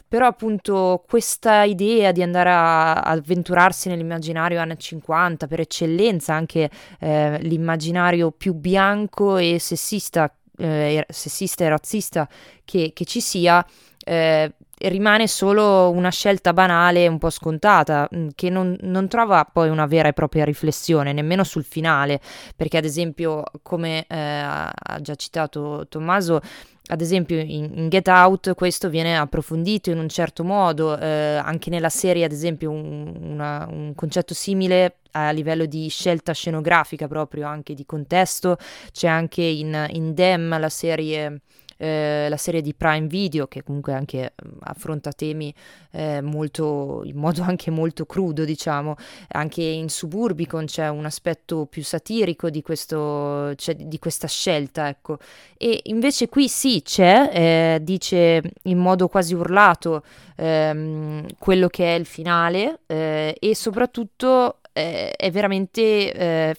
Però 0.09 0.27
appunto 0.27 1.05
questa 1.07 1.65
idea 1.65 2.11
di 2.11 2.23
andare 2.23 2.51
a, 2.51 2.93
a 2.95 3.11
avventurarsi 3.11 3.91
nell'immaginario 3.91 4.61
anni 4.61 4.79
50, 4.79 5.47
per 5.47 5.61
eccellenza 5.61 6.33
anche 6.33 6.71
eh, 6.99 7.39
l'immaginario 7.43 8.31
più 8.31 8.55
bianco 8.55 9.37
e 9.37 9.59
sessista, 9.59 10.35
eh, 10.57 11.05
sessista 11.07 11.65
e 11.65 11.69
razzista 11.69 12.27
che, 12.65 12.93
che 12.95 13.05
ci 13.05 13.21
sia, 13.21 13.65
eh, 14.05 14.55
rimane 14.89 15.29
solo 15.29 15.91
una 15.91 16.11
scelta 16.11 16.53
banale, 16.53 17.07
un 17.07 17.19
po' 17.19 17.31
scontata, 17.31 18.09
mm, 18.15 18.29
che 18.35 18.51
non, 18.51 18.77
non, 18.83 19.09
trova 19.09 19.45
poi 19.45 19.69
una 19.69 19.87
vera 19.87 20.09
e 20.09 20.13
propria 20.13 20.45
riflessione, 20.45 21.13
nemmeno 21.13 21.45
sul 21.45 21.65
finale, 21.65 22.21
perché 22.57 22.79
ad 22.79 22.85
esempio, 22.85 23.45
come 23.63 24.05
eh, 24.09 24.17
ha 24.17 24.99
già 25.01 25.15
citato 25.15 25.87
Tommaso, 25.89 26.41
ad 26.87 27.01
esempio 27.01 27.39
in, 27.39 27.71
in, 27.75 27.89
Get 27.89 28.09
Out 28.09 28.55
questo 28.55 28.89
viene 28.89 29.17
approfondito 29.17 29.91
in 29.91 29.99
un 29.99 30.09
certo 30.09 30.43
modo, 30.45 30.99
eh, 30.99 31.07
anche 31.43 31.71
nella 31.71 31.89
serie 31.89 32.25
ad 32.25 32.33
esempio 32.33 32.71
un, 32.71 33.15
una, 33.21 33.67
un 33.71 33.95
concetto 33.95 34.35
simile 34.35 34.97
a 35.13 35.31
livello 35.31 35.65
di 35.67 35.89
scelta 35.89 36.33
scenografica 36.33 37.07
proprio, 37.07 37.47
anche 37.47 37.75
di 37.75 37.87
contesto, 37.87 38.57
c'è 38.93 39.09
anche 39.09 39.43
in, 39.43 39.87
in 39.91 40.15
Dem 40.15 40.59
la 40.59 40.69
serie 40.69 41.41
eh, 41.83 42.29
la 42.29 42.37
serie 42.37 42.63
di 42.63 42.75
Prime 42.75 43.09
Video 43.09 43.49
che 43.49 43.65
comunque 43.65 43.93
anche 43.93 44.35
mm, 44.47 44.59
affronta 44.61 45.11
temi 45.11 45.53
eh, 45.91 46.21
molto, 46.21 47.03
in 47.05 47.17
modo 47.17 47.43
anche 47.47 47.73
molto 47.73 48.07
crudo 48.07 48.45
diciamo, 48.45 48.95
anche 49.31 49.63
in 49.63 49.89
Suburbicon 49.89 50.67
c'è 50.67 50.89
un 50.89 51.07
aspetto 51.07 51.67
più 51.67 51.83
satirico 51.83 52.51
di, 52.51 52.63
questo, 52.63 53.53
cioè, 53.57 53.75
di 53.75 53.99
questa 53.99 54.29
scelta 54.29 54.87
ecco. 54.89 55.19
E 55.59 55.81
invece 55.85 56.29
qui 56.29 56.49
sì 56.49 56.83
c'è, 56.85 57.31
eh, 57.33 57.79
dice 57.83 58.43
in 58.63 58.79
modo 58.79 59.09
quasi 59.09 59.35
urlato 59.35 60.05
ehm, 60.37 61.27
quello 61.39 61.67
che 61.67 61.97
è 61.97 61.99
il 61.99 62.07
finale 62.07 62.79
eh, 62.87 63.37
e 63.41 63.55
soprattutto 63.57 64.61
eh, 64.73 65.11
è 65.11 65.31
veramente 65.33 66.55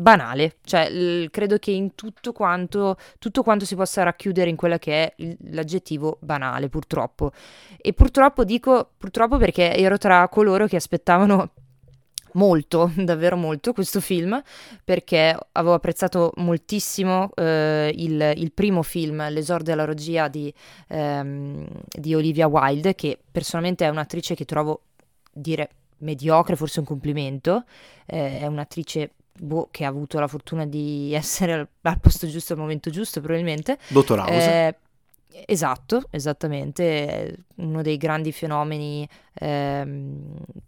banale, 0.00 0.56
cioè 0.64 0.90
l- 0.90 1.30
credo 1.30 1.58
che 1.58 1.70
in 1.70 1.94
tutto 1.94 2.32
quanto, 2.32 2.96
tutto 3.18 3.42
quanto 3.42 3.64
si 3.64 3.74
possa 3.76 4.02
racchiudere 4.02 4.48
in 4.50 4.56
quella 4.56 4.78
che 4.78 5.04
è 5.04 5.12
il- 5.16 5.36
l'aggettivo 5.50 6.18
banale, 6.20 6.68
purtroppo. 6.68 7.32
E 7.76 7.92
purtroppo 7.92 8.44
dico 8.44 8.90
purtroppo 8.96 9.36
perché 9.36 9.74
ero 9.76 9.98
tra 9.98 10.26
coloro 10.28 10.66
che 10.66 10.76
aspettavano 10.76 11.50
molto, 12.32 12.90
davvero 12.96 13.36
molto 13.36 13.72
questo 13.72 14.00
film 14.00 14.40
perché 14.84 15.36
avevo 15.52 15.74
apprezzato 15.74 16.32
moltissimo 16.36 17.30
eh, 17.34 17.92
il, 17.94 18.32
il, 18.36 18.52
primo 18.52 18.82
film, 18.82 19.28
L'esordio 19.30 19.72
alla 19.72 19.84
regia 19.84 20.28
di, 20.28 20.52
ehm, 20.88 21.66
di 21.88 22.14
Olivia 22.14 22.46
Wilde, 22.46 22.94
che 22.94 23.18
personalmente 23.30 23.84
è 23.84 23.88
un'attrice 23.88 24.34
che 24.34 24.44
trovo 24.44 24.82
dire 25.32 25.70
mediocre, 25.98 26.56
forse 26.56 26.80
un 26.80 26.86
complimento, 26.86 27.64
eh, 28.06 28.40
è 28.40 28.46
un'attrice 28.46 29.12
boh, 29.40 29.68
che 29.70 29.84
ha 29.84 29.88
avuto 29.88 30.18
la 30.18 30.28
fortuna 30.28 30.66
di 30.66 31.12
essere 31.14 31.52
al, 31.52 31.68
al, 31.82 31.98
posto 31.98 32.26
giusto 32.28 32.52
al 32.52 32.58
momento 32.58 32.90
giusto, 32.90 33.20
probabilmente. 33.20 33.78
Dottor 33.88 34.18
House. 34.20 34.32
Eh, 34.32 34.76
esatto, 35.46 36.04
esattamente, 36.10 37.36
uno 37.56 37.82
dei 37.82 37.96
grandi 37.96 38.32
fenomeni 38.32 39.08
eh, 39.34 39.86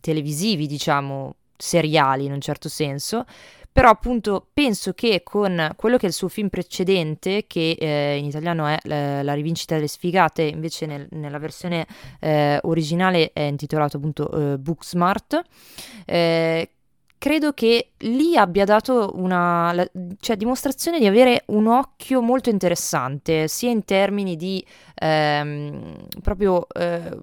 televisivi, 0.01 0.67
diciamo, 0.67 1.35
seriali 1.57 2.25
in 2.25 2.33
un 2.33 2.41
certo 2.41 2.69
senso. 2.69 3.25
Però 3.73 3.89
appunto 3.89 4.49
penso 4.53 4.93
che 4.93 5.23
con 5.25 5.73
quello 5.77 5.97
che 5.97 6.05
è 6.05 6.09
il 6.09 6.15
suo 6.15 6.29
film 6.29 6.51
precedente, 6.51 7.47
che 7.47 7.71
eh, 7.81 8.19
in 8.19 8.27
italiano 8.27 8.67
è 8.67 8.77
la, 8.83 9.23
la, 9.23 9.33
rivincita 9.33 9.77
delle 9.77 9.87
sfigate, 9.87 10.43
invece 10.43 10.85
nel, 10.85 11.07
nella 11.13 11.39
versione 11.39 11.87
eh, 12.21 12.59
originale 12.65 13.33
è 13.33 13.41
intitolato 13.41 13.97
appunto 13.97 14.31
eh, 14.31 14.59
Booksmart, 14.59 15.43
eh, 16.05 16.69
credo 17.23 17.53
che 17.53 17.93
lì 17.99 18.37
abbia 18.37 18.65
dato 18.65 19.13
una 19.15 19.73
cioè, 20.19 20.35
dimostrazione 20.35 20.99
di 20.99 21.07
avere 21.07 21.45
un 21.47 21.69
occhio 21.69 22.21
molto 22.21 22.51
interessante, 22.51 23.47
sia 23.47 23.71
in 23.71 23.85
termini 23.85 24.35
di 24.35 24.65
ehm, 24.97 25.99
proprio 26.21 26.67
eh, 26.69 27.17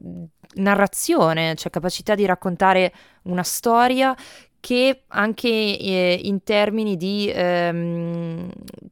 narrazione, 0.54 1.54
cioè 1.56 1.70
capacità 1.70 2.16
di 2.16 2.26
raccontare 2.26 2.94
una 3.24 3.44
storia, 3.44 4.16
che 4.62 5.02
anche 5.08 5.50
eh, 5.50 6.18
in 6.24 6.44
termini 6.44 6.96
di 6.96 7.30
ehm, 7.36 8.50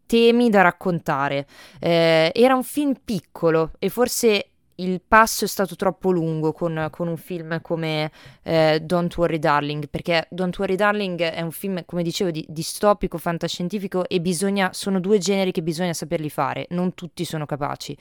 temi 0.08 0.50
da 0.50 0.62
raccontare. 0.62 1.48
Eh, 1.80 2.34
era 2.34 2.54
un 2.54 2.64
film 2.64 2.96
piccolo 3.02 3.72
e 3.80 3.88
forse 3.88 4.50
il 4.78 5.02
passo 5.06 5.46
è 5.46 5.48
stato 5.48 5.76
troppo 5.76 6.12
lungo 6.12 6.52
con, 6.52 6.88
con 6.92 7.08
un 7.08 7.18
film 7.18 7.62
come 7.62 8.12
eh, 8.44 8.80
Don't 8.82 9.16
Worry 9.18 9.40
Darling, 9.40 9.88
perché 9.90 10.28
Don't 10.30 10.58
Worry 10.58 10.76
Darling 10.76 11.22
è 11.22 11.42
un 11.42 11.52
film, 11.52 11.84
come 11.86 12.04
dicevo, 12.04 12.32
di, 12.32 12.46
distopico, 12.48 13.18
fantascientifico 13.18 14.08
e 14.08 14.20
bisogna, 14.20 14.72
sono 14.74 15.00
due 15.00 15.18
generi 15.18 15.52
che 15.52 15.64
bisogna 15.64 15.94
saperli 15.94 16.30
fare, 16.30 16.68
non 16.70 16.94
tutti 16.94 17.26
sono 17.26 17.46
capaci. 17.46 17.98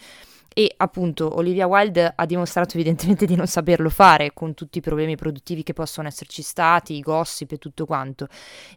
E 0.58 0.72
appunto 0.78 1.36
Olivia 1.36 1.66
Wilde 1.66 2.14
ha 2.16 2.24
dimostrato 2.24 2.76
evidentemente 2.76 3.26
di 3.26 3.36
non 3.36 3.46
saperlo 3.46 3.90
fare 3.90 4.30
con 4.32 4.54
tutti 4.54 4.78
i 4.78 4.80
problemi 4.80 5.14
produttivi 5.14 5.62
che 5.62 5.74
possono 5.74 6.08
esserci 6.08 6.40
stati, 6.40 6.94
i 6.94 7.00
gossip 7.00 7.52
e 7.52 7.58
tutto 7.58 7.84
quanto. 7.84 8.26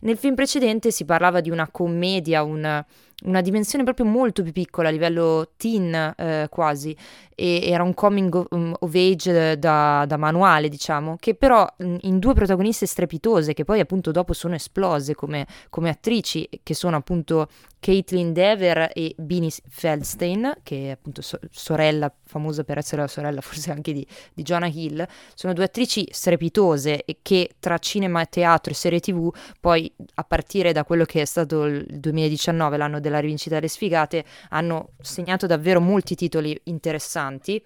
Nel 0.02 0.18
film 0.18 0.36
precedente 0.36 0.92
si 0.92 1.06
parlava 1.06 1.40
di 1.40 1.50
una 1.50 1.70
commedia, 1.72 2.44
un 2.44 2.84
una 3.24 3.42
dimensione 3.42 3.84
proprio 3.84 4.06
molto 4.06 4.44
più 4.44 4.52
piccola 4.52 4.88
a 4.88 4.92
livello 4.92 5.52
teen 5.58 6.14
eh, 6.18 6.48
quasi 6.50 6.96
e 7.36 7.62
era 7.64 7.84
un 7.84 7.94
coming 7.94 8.34
of, 8.34 8.48
um, 8.52 8.76
of 8.80 8.94
age 8.94 9.58
da, 9.58 10.06
da, 10.06 10.18
manuale 10.18 10.70
diciamo 10.70 11.16
che 11.20 11.36
però 11.36 11.68
mm, 11.84 11.98
in 12.02 12.20
due 12.20 12.34
protagoniste 12.34 12.86
strepitose 12.86 13.54
che 13.54 13.64
poi 13.64 13.80
appunto 13.80 14.12
dopo 14.12 14.34
sono 14.34 14.56
esplose 14.56 15.16
come, 15.16 15.48
come 15.70 15.90
attrici 15.90 16.48
che 16.64 16.74
sono 16.74 16.96
appunto 16.96 17.48
Caitlin 17.80 18.32
Dever 18.32 18.92
e 18.94 19.14
Beanie 19.18 19.52
Feldstein 19.68 20.60
che 20.64 20.88
è 20.88 20.90
appunto 20.92 21.22
so- 21.22 21.40
sorella 21.52 22.14
famosa 22.24 22.64
per 22.64 22.78
essere 22.78 23.02
la 23.02 23.08
sorella 23.08 23.42
forse 23.42 23.72
anche 23.72 23.92
di, 23.92 24.06
di 24.34 24.44
Jonah 24.44 24.68
Hill 24.68 25.06
sono 25.36 25.54
due 25.54 25.66
attrici 25.66 26.08
strepitose 26.10 27.04
che 27.22 27.52
tra 27.60 27.78
cinema, 27.80 28.26
teatro 28.26 28.72
e 28.72 28.76
serie 28.76 29.00
tv 29.02 29.30
poi 29.60 29.92
a 30.16 30.24
partire 30.24 30.72
da 30.72 30.86
quello 30.86 31.04
che 31.04 31.22
è 31.22 31.26
stato 31.26 31.66
il 31.66 31.86
2019 31.90 32.78
l'anno 32.78 33.00
del 33.00 33.10
della 33.10 33.20
rivincita 33.20 33.56
delle 33.56 33.68
sfigate 33.68 34.24
hanno 34.50 34.92
segnato 35.02 35.48
davvero 35.48 35.82
molti 35.82 36.16
titoli 36.16 36.60
interessanti 36.66 37.62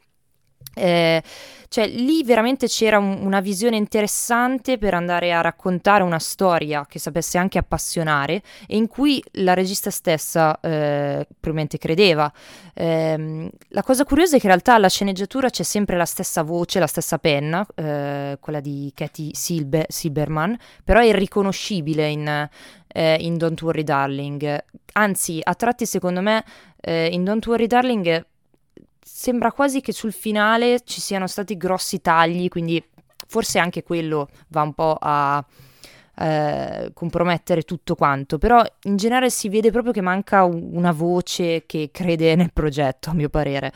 Eh, 0.74 1.22
cioè 1.74 1.88
lì 1.88 2.24
veramente 2.24 2.68
c'era 2.68 3.00
un, 3.00 3.18
una 3.22 3.40
visione 3.40 3.78
interessante 3.78 4.78
per 4.78 4.94
andare 4.94 5.34
a 5.34 5.42
raccontare 5.42 6.04
una 6.04 6.20
storia 6.20 6.86
che 6.88 7.00
sapesse 7.00 7.40
anche 7.40 7.58
appassionare 7.58 8.44
e 8.68 8.78
in 8.78 8.86
cui 8.86 9.20
la 9.38 9.56
regista 9.56 9.90
stessa 9.90 10.54
eh, 10.62 11.26
probabilmente 11.32 11.80
credeva. 11.80 12.32
Eh, 12.76 13.50
la 13.70 13.82
cosa 13.82 14.04
curiosa 14.04 14.36
è 14.36 14.40
che 14.40 14.46
in 14.46 14.52
realtà 14.52 14.76
alla 14.76 14.88
sceneggiatura 14.88 15.50
c'è 15.50 15.64
sempre 15.64 15.98
la 15.98 16.06
stessa 16.06 16.44
voce, 16.44 16.78
la 16.78 16.86
stessa 16.86 17.18
penna, 17.18 17.66
eh, 17.74 18.38
quella 18.40 18.60
di 18.60 18.92
Katie 18.94 19.32
Silbe, 19.34 19.86
Silberman, 19.90 20.56
però 20.84 21.00
è 21.00 21.06
irriconoscibile 21.06 22.08
in, 22.08 22.50
eh, 22.88 23.16
in 23.20 23.36
Don't 23.38 23.60
Worry 23.64 23.84
Darling. 23.84 24.64
Anzi, 24.92 25.40
a 25.42 25.56
tratti 25.56 25.88
secondo 25.88 26.22
me 26.22 26.44
eh, 26.82 27.08
in 27.08 27.24
Don't 27.24 27.48
Worry 27.48 27.66
Darling 27.66 28.26
sembra 29.04 29.52
quasi 29.52 29.82
che 29.82 29.92
sul 29.92 30.14
finale 30.14 30.82
ci 30.84 31.02
siano 31.02 31.28
stati 31.28 31.58
grossi 31.58 32.02
tagli, 32.02 32.48
quindi 32.48 32.84
forse 33.28 33.60
anche 33.60 33.84
quello 33.84 34.30
va 34.50 34.62
un 34.62 34.74
po' 34.74 34.98
a 35.00 35.44
eh, 36.16 36.92
compromettere 36.94 37.64
tutto 37.64 37.96
quanto, 37.96 38.38
però 38.38 38.64
in 38.84 38.96
generale 38.96 39.30
si 39.30 39.50
vede 39.50 39.72
proprio 39.72 39.94
che 39.94 40.02
manca 40.02 40.44
una 40.44 40.92
voce 40.92 41.66
che 41.66 41.90
crede 41.92 42.36
nel 42.36 42.54
progetto, 42.54 43.10
a 43.10 43.14
mio 43.14 43.30
parere. 43.30 43.72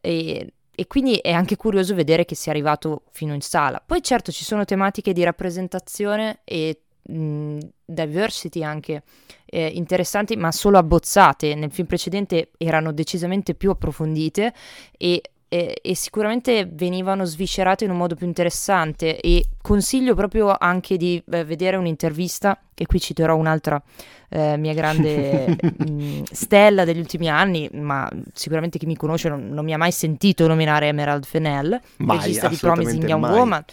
E, 0.00 0.52
e 0.74 0.86
quindi 0.86 1.16
è 1.16 1.32
anche 1.32 1.56
curioso 1.56 1.94
vedere 1.94 2.24
che 2.24 2.34
sia 2.34 2.52
arrivato 2.52 3.02
fino 3.10 3.34
in 3.34 3.40
sala. 3.40 3.82
Poi 3.84 4.02
certo 4.02 4.30
ci 4.30 4.44
sono 4.44 4.64
tematiche 4.64 5.12
di 5.12 5.24
rappresentazione 5.24 6.40
e 6.44 6.82
mh, 7.08 7.58
diversity 7.84 8.62
anche 8.62 9.02
eh, 9.46 9.66
interessanti, 9.66 10.36
ma 10.36 10.52
solo 10.52 10.78
abbozzate. 10.78 11.54
Nel 11.54 11.72
film 11.72 11.86
precedente 11.86 12.50
erano 12.56 12.92
decisamente 12.92 13.54
più 13.54 13.70
approfondite 13.70 14.52
e 14.96 15.22
e, 15.50 15.78
e, 15.80 15.94
sicuramente 15.96 16.68
venivano 16.70 17.24
sviscerate 17.24 17.84
in 17.84 17.90
un 17.90 17.96
modo 17.96 18.14
più 18.14 18.26
interessante. 18.26 19.18
E 19.18 19.46
consiglio 19.62 20.14
proprio 20.14 20.54
anche 20.56 20.98
di 20.98 21.22
eh, 21.30 21.44
vedere 21.44 21.76
un'intervista 21.76 22.60
e 22.74 22.86
qui 22.86 23.00
citerò 23.00 23.34
un'altra 23.34 23.82
eh, 24.28 24.58
mia 24.58 24.74
grande 24.74 25.56
mh, 25.56 26.22
stella 26.30 26.84
degli 26.84 26.98
ultimi 26.98 27.28
anni 27.28 27.68
ma 27.72 28.08
sicuramente 28.34 28.78
chi 28.78 28.86
mi 28.86 28.94
conosce 28.94 29.28
non, 29.30 29.48
non 29.48 29.64
mi 29.64 29.72
ha 29.72 29.78
mai 29.78 29.90
sentito 29.90 30.46
nominare 30.46 30.88
Emerald 30.88 31.24
Fennell 31.24 31.80
mai, 31.96 32.18
regista 32.18 32.48
di 32.48 32.56
Promising 32.56 33.08
Young 33.08 33.24
Woman 33.24 33.64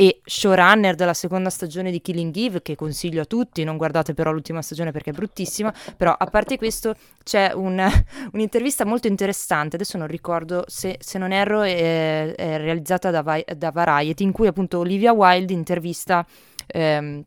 e 0.00 0.22
showrunner 0.24 0.94
della 0.94 1.12
seconda 1.12 1.50
stagione 1.50 1.90
di 1.90 2.00
Killing 2.00 2.34
Eve 2.34 2.62
che 2.62 2.74
consiglio 2.74 3.20
a 3.20 3.26
tutti, 3.26 3.64
non 3.64 3.76
guardate 3.76 4.14
però 4.14 4.32
l'ultima 4.32 4.62
stagione 4.62 4.92
perché 4.92 5.10
è 5.10 5.12
bruttissima, 5.12 5.74
però 5.94 6.14
a 6.16 6.24
parte 6.24 6.56
questo 6.56 6.94
c'è 7.22 7.52
un, 7.52 7.86
un'intervista 8.32 8.86
molto 8.86 9.08
interessante, 9.08 9.76
adesso 9.76 9.98
non 9.98 10.06
ricordo 10.06 10.64
se, 10.68 10.96
se 11.00 11.18
non 11.18 11.32
erro 11.32 11.60
è, 11.60 12.32
è 12.34 12.56
realizzata 12.56 13.10
da, 13.10 13.42
da, 13.54 13.70
Variety 13.70 14.24
in 14.24 14.32
cui 14.32 14.46
appunto 14.46 14.78
Olivia 14.78 15.12
Wilde 15.12 15.52
intervista 15.52 16.26
ehm, 16.66 17.22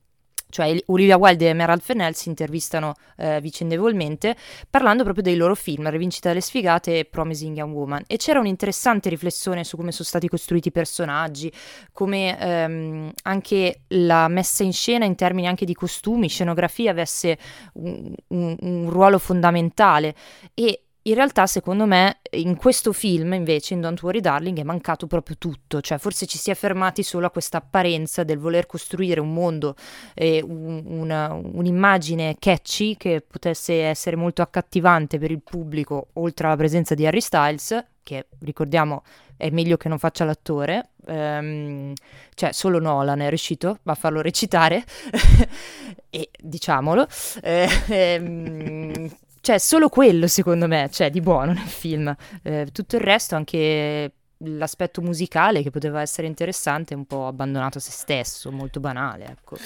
cioè 0.53 0.79
Olivia 0.85 1.17
Wilde 1.17 1.45
e 1.45 1.49
Emerald 1.49 1.81
Fennell 1.81 2.11
si 2.11 2.29
intervistano 2.29 2.93
eh, 3.17 3.41
vicendevolmente 3.41 4.35
parlando 4.69 5.01
proprio 5.01 5.23
dei 5.23 5.35
loro 5.35 5.55
film, 5.55 5.89
Rivincita 5.89 6.27
delle 6.29 6.41
sfigate 6.41 6.99
e 6.99 7.05
Promising 7.05 7.57
Young 7.57 7.73
Woman. 7.73 8.03
E 8.05 8.17
c'era 8.17 8.39
un'interessante 8.39 9.09
riflessione 9.09 9.63
su 9.63 9.77
come 9.77 9.91
sono 9.91 10.07
stati 10.07 10.27
costruiti 10.27 10.67
i 10.67 10.71
personaggi, 10.71 11.51
come 11.91 12.39
ehm, 12.39 13.11
anche 13.23 13.81
la 13.87 14.27
messa 14.27 14.61
in 14.61 14.73
scena 14.73 15.05
in 15.05 15.15
termini 15.15 15.47
anche 15.47 15.65
di 15.65 15.73
costumi, 15.73 16.29
scenografia 16.29 16.91
avesse 16.91 17.35
un, 17.73 18.13
un, 18.27 18.55
un 18.59 18.89
ruolo 18.91 19.17
fondamentale. 19.17 20.13
E 20.53 20.83
in 21.05 21.15
realtà, 21.15 21.47
secondo 21.47 21.85
me, 21.85 22.19
in 22.31 22.55
questo 22.55 22.93
film, 22.93 23.33
invece, 23.33 23.73
in 23.73 23.81
Don't 23.81 24.01
Worry 24.01 24.21
Darling, 24.21 24.57
è 24.59 24.63
mancato 24.63 25.05
proprio 25.05 25.37
tutto. 25.37 25.81
Cioè, 25.81 25.97
forse 25.97 26.25
ci 26.25 26.37
si 26.37 26.49
è 26.49 26.55
fermati 26.55 27.03
solo 27.03 27.25
a 27.25 27.29
questa 27.29 27.57
apparenza 27.57 28.23
del 28.23 28.37
voler 28.37 28.65
costruire 28.65 29.19
un 29.19 29.33
mondo 29.33 29.75
e 30.13 30.41
un, 30.41 30.83
una, 30.85 31.33
un'immagine 31.33 32.37
catchy 32.39 32.95
che 32.95 33.21
potesse 33.25 33.81
essere 33.83 34.15
molto 34.15 34.41
accattivante 34.41 35.19
per 35.19 35.31
il 35.31 35.41
pubblico, 35.41 36.07
oltre 36.13 36.47
alla 36.47 36.55
presenza 36.55 36.95
di 36.95 37.05
Harry 37.05 37.21
Styles, 37.21 37.83
che 38.01 38.27
ricordiamo 38.39 39.03
è 39.35 39.49
meglio 39.49 39.75
che 39.75 39.89
non 39.89 39.99
faccia 39.99 40.23
l'attore. 40.23 40.91
Um, 41.05 41.91
cioè, 42.33 42.53
solo 42.53 42.79
Nolan 42.79 43.19
è 43.19 43.27
riuscito 43.27 43.79
a 43.83 43.95
farlo 43.95 44.21
recitare, 44.21 44.85
e 46.09 46.29
diciamolo. 46.39 47.05
Eh, 47.41 47.67
ehm, 47.87 49.09
cioè, 49.43 49.57
solo 49.57 49.89
quello 49.89 50.27
secondo 50.27 50.69
me 50.69 50.87
c'è 50.89 51.09
di 51.09 51.19
buono 51.19 51.51
nel 51.51 51.67
film. 51.67 52.15
Eh, 52.43 52.69
tutto 52.71 52.95
il 52.95 53.01
resto, 53.01 53.35
anche 53.35 54.09
l'aspetto 54.37 55.01
musicale 55.01 55.61
che 55.61 55.69
poteva 55.69 55.99
essere 55.99 56.27
interessante, 56.27 56.93
è 56.93 56.97
un 56.97 57.05
po' 57.05 57.27
abbandonato 57.27 57.77
a 57.77 57.81
se 57.81 57.91
stesso, 57.91 58.53
molto 58.53 58.79
banale, 58.79 59.25
ecco. 59.25 59.57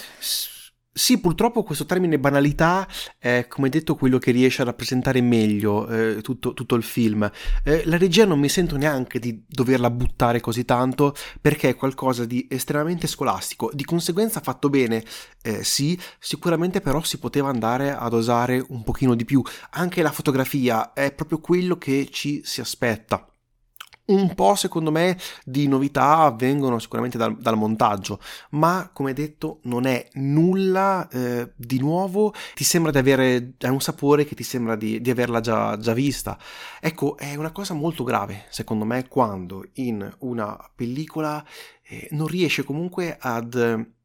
Sì, 0.98 1.20
purtroppo 1.20 1.62
questo 1.62 1.86
termine 1.86 2.18
banalità 2.18 2.88
è, 3.20 3.46
come 3.48 3.70
detto, 3.70 3.94
quello 3.94 4.18
che 4.18 4.32
riesce 4.32 4.64
a 4.64 4.66
rappresentare 4.66 5.22
meglio 5.22 5.88
eh, 5.88 6.22
tutto, 6.24 6.56
tutto, 6.56 6.74
il 6.74 6.82
film. 6.82 7.30
Eh, 7.64 7.84
la 7.86 7.98
regia 7.98 8.26
non 8.26 8.40
mi 8.40 8.50
sento 8.50 8.78
neanche 8.78 9.20
di 9.20 9.44
doverla 9.48 9.92
buttare 9.92 10.40
così 10.40 10.66
tanto 10.66 11.16
perché 11.40 11.70
è 11.70 11.76
qualcosa 11.76 12.26
di 12.26 12.48
estremamente 12.50 13.06
scolastico. 13.06 13.70
Di 13.72 13.86
conseguenza 13.86 14.40
fatto 14.40 14.70
bene, 14.70 15.04
eh, 15.44 15.64
sì, 15.64 15.98
sicuramente 16.18 16.82
però 16.82 17.04
si 17.04 17.20
poteva 17.20 17.50
andare 17.50 17.96
ad 17.96 18.14
osare 18.14 18.66
un 18.70 18.84
pochino 18.84 19.14
di 19.14 19.24
più. 19.24 19.40
Anche 19.74 20.02
la 20.02 20.12
fotografia 20.12 20.94
è 20.94 21.14
proprio 21.14 21.38
quello 21.38 21.78
che 21.78 22.08
ci 22.10 22.42
si 22.44 22.60
aspetta 22.60 23.24
un 24.08 24.34
po' 24.36 24.56
secondo 24.56 24.92
me 24.92 25.18
di 25.44 25.68
novità 25.68 26.18
avvengono 26.20 26.80
sicuramente 26.80 27.18
dal, 27.18 27.38
dal 27.38 27.58
montaggio, 27.58 28.20
ma 28.52 28.90
come 28.94 29.14
detto 29.14 29.60
non 29.64 29.86
è 29.86 30.08
nulla 30.14 31.08
eh, 31.10 31.52
di 31.56 31.80
nuovo, 31.80 32.34
ti 32.54 32.64
sembra 32.64 32.92
di 32.92 32.98
avere, 32.98 33.54
è 33.58 33.68
un 33.68 33.82
sapore 33.82 34.26
che 34.26 34.36
ti 34.36 34.44
sembra 34.44 34.76
di, 34.76 35.02
di 35.02 35.10
averla 35.10 35.40
già, 35.40 35.78
già, 35.78 35.94
vista. 35.94 36.38
Ecco, 36.80 37.18
è 37.18 37.36
una 37.36 37.52
cosa 37.52 37.74
molto 37.74 38.04
grave 38.04 38.46
secondo 38.50 38.86
me 38.86 39.08
quando 39.08 39.66
in 39.74 40.10
una 40.20 40.58
pellicola 40.76 41.44
eh, 41.84 42.08
non 42.12 42.28
riesce 42.28 42.64
comunque 42.64 43.18
ad 43.20 43.96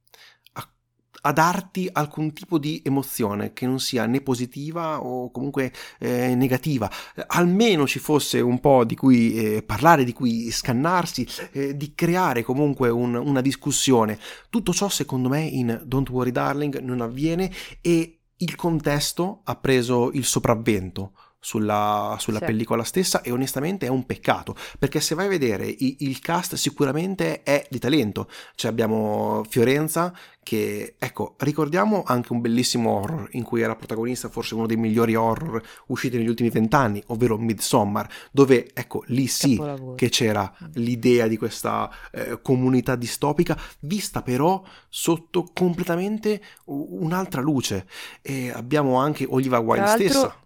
a 1.22 1.32
darti 1.32 1.88
alcun 1.92 2.32
tipo 2.32 2.58
di 2.58 2.80
emozione 2.84 3.52
che 3.52 3.66
non 3.66 3.80
sia 3.80 4.06
né 4.06 4.20
positiva 4.20 5.02
o 5.02 5.30
comunque 5.30 5.72
eh, 5.98 6.34
negativa. 6.34 6.90
Almeno 7.28 7.86
ci 7.86 7.98
fosse 7.98 8.40
un 8.40 8.60
po' 8.60 8.84
di 8.84 8.96
cui 8.96 9.34
eh, 9.34 9.62
parlare, 9.62 10.04
di 10.04 10.12
cui 10.12 10.50
scannarsi, 10.50 11.26
eh, 11.52 11.76
di 11.76 11.94
creare 11.94 12.42
comunque 12.42 12.88
un, 12.88 13.14
una 13.14 13.40
discussione. 13.40 14.18
Tutto 14.50 14.72
ciò 14.72 14.88
secondo 14.88 15.28
me 15.28 15.42
in 15.42 15.80
Don't 15.84 16.08
Worry 16.10 16.32
Darling 16.32 16.78
non 16.78 17.00
avviene 17.00 17.50
e 17.80 18.18
il 18.36 18.56
contesto 18.56 19.40
ha 19.44 19.54
preso 19.56 20.10
il 20.12 20.24
sopravvento 20.24 21.12
sulla, 21.44 22.14
sulla 22.20 22.38
sì. 22.38 22.44
pellicola 22.44 22.84
stessa 22.84 23.20
e 23.20 23.32
onestamente 23.32 23.86
è 23.86 23.88
un 23.88 24.06
peccato 24.06 24.54
perché 24.78 25.00
se 25.00 25.16
vai 25.16 25.26
a 25.26 25.28
vedere 25.28 25.66
i, 25.66 25.96
il 26.00 26.20
cast 26.20 26.54
sicuramente 26.54 27.42
è 27.42 27.66
di 27.68 27.80
talento 27.80 28.28
cioè 28.54 28.70
abbiamo 28.70 29.42
Fiorenza 29.48 30.16
che 30.44 30.94
ecco 30.98 31.34
ricordiamo 31.38 32.04
anche 32.06 32.32
un 32.32 32.40
bellissimo 32.40 32.90
horror 32.90 33.28
in 33.32 33.42
cui 33.42 33.60
era 33.60 33.74
protagonista 33.74 34.28
forse 34.28 34.54
uno 34.54 34.66
dei 34.66 34.76
migliori 34.76 35.16
horror 35.16 35.60
usciti 35.86 36.16
negli 36.16 36.28
ultimi 36.28 36.48
vent'anni 36.48 37.02
ovvero 37.08 37.36
Midsommar 37.36 38.08
dove 38.30 38.70
ecco 38.72 39.02
lì 39.06 39.26
sì 39.26 39.56
Capolavoro. 39.56 39.94
che 39.96 40.10
c'era 40.10 40.52
l'idea 40.74 41.26
di 41.26 41.36
questa 41.36 41.90
eh, 42.12 42.38
comunità 42.40 42.94
distopica 42.94 43.58
vista 43.80 44.22
però 44.22 44.62
sotto 44.88 45.50
completamente 45.52 46.40
un'altra 46.66 47.40
luce 47.40 47.88
e 48.22 48.50
abbiamo 48.50 48.94
anche 48.98 49.26
Oliva 49.28 49.58
Wilde 49.58 49.88
stessa 49.88 50.40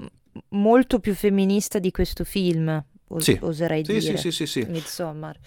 molto 0.49 1.01
più 1.01 1.14
femminista 1.14 1.79
di 1.79 1.90
questo 1.90 2.25
film, 2.25 2.83
os- 3.09 3.25
sì. 3.25 3.38
oserei 3.40 3.85
sì, 3.85 3.99
dire. 3.99 4.16
Sì, 4.16 4.31
sì, 4.31 4.46
sì, 4.46 4.46
sì. 4.46 4.66
Midsommar. 4.68 5.38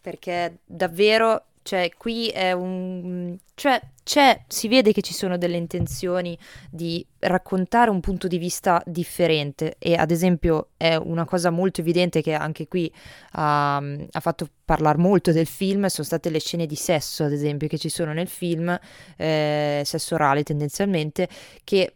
Perché 0.00 0.58
davvero, 0.64 1.46
cioè, 1.62 1.90
qui 1.96 2.28
è 2.28 2.52
un... 2.52 3.36
Cioè, 3.54 3.80
c'è, 4.04 4.42
si 4.48 4.66
vede 4.66 4.92
che 4.92 5.00
ci 5.00 5.14
sono 5.14 5.38
delle 5.38 5.56
intenzioni 5.56 6.36
di 6.68 7.06
raccontare 7.20 7.88
un 7.88 8.00
punto 8.00 8.26
di 8.26 8.36
vista 8.36 8.82
differente 8.84 9.76
e 9.78 9.94
ad 9.94 10.10
esempio 10.10 10.70
è 10.76 10.96
una 10.96 11.24
cosa 11.24 11.50
molto 11.50 11.80
evidente 11.80 12.20
che 12.20 12.34
anche 12.34 12.66
qui 12.66 12.92
ha, 13.32 13.76
ha 13.76 14.20
fatto 14.20 14.48
parlare 14.64 14.98
molto 14.98 15.30
del 15.30 15.46
film, 15.46 15.86
sono 15.86 16.04
state 16.04 16.30
le 16.30 16.40
scene 16.40 16.66
di 16.66 16.74
sesso 16.74 17.22
ad 17.22 17.32
esempio 17.32 17.68
che 17.68 17.78
ci 17.78 17.88
sono 17.88 18.12
nel 18.12 18.26
film, 18.26 18.76
eh, 19.16 19.82
sesso 19.84 20.14
orale 20.16 20.42
tendenzialmente, 20.42 21.28
che 21.62 21.94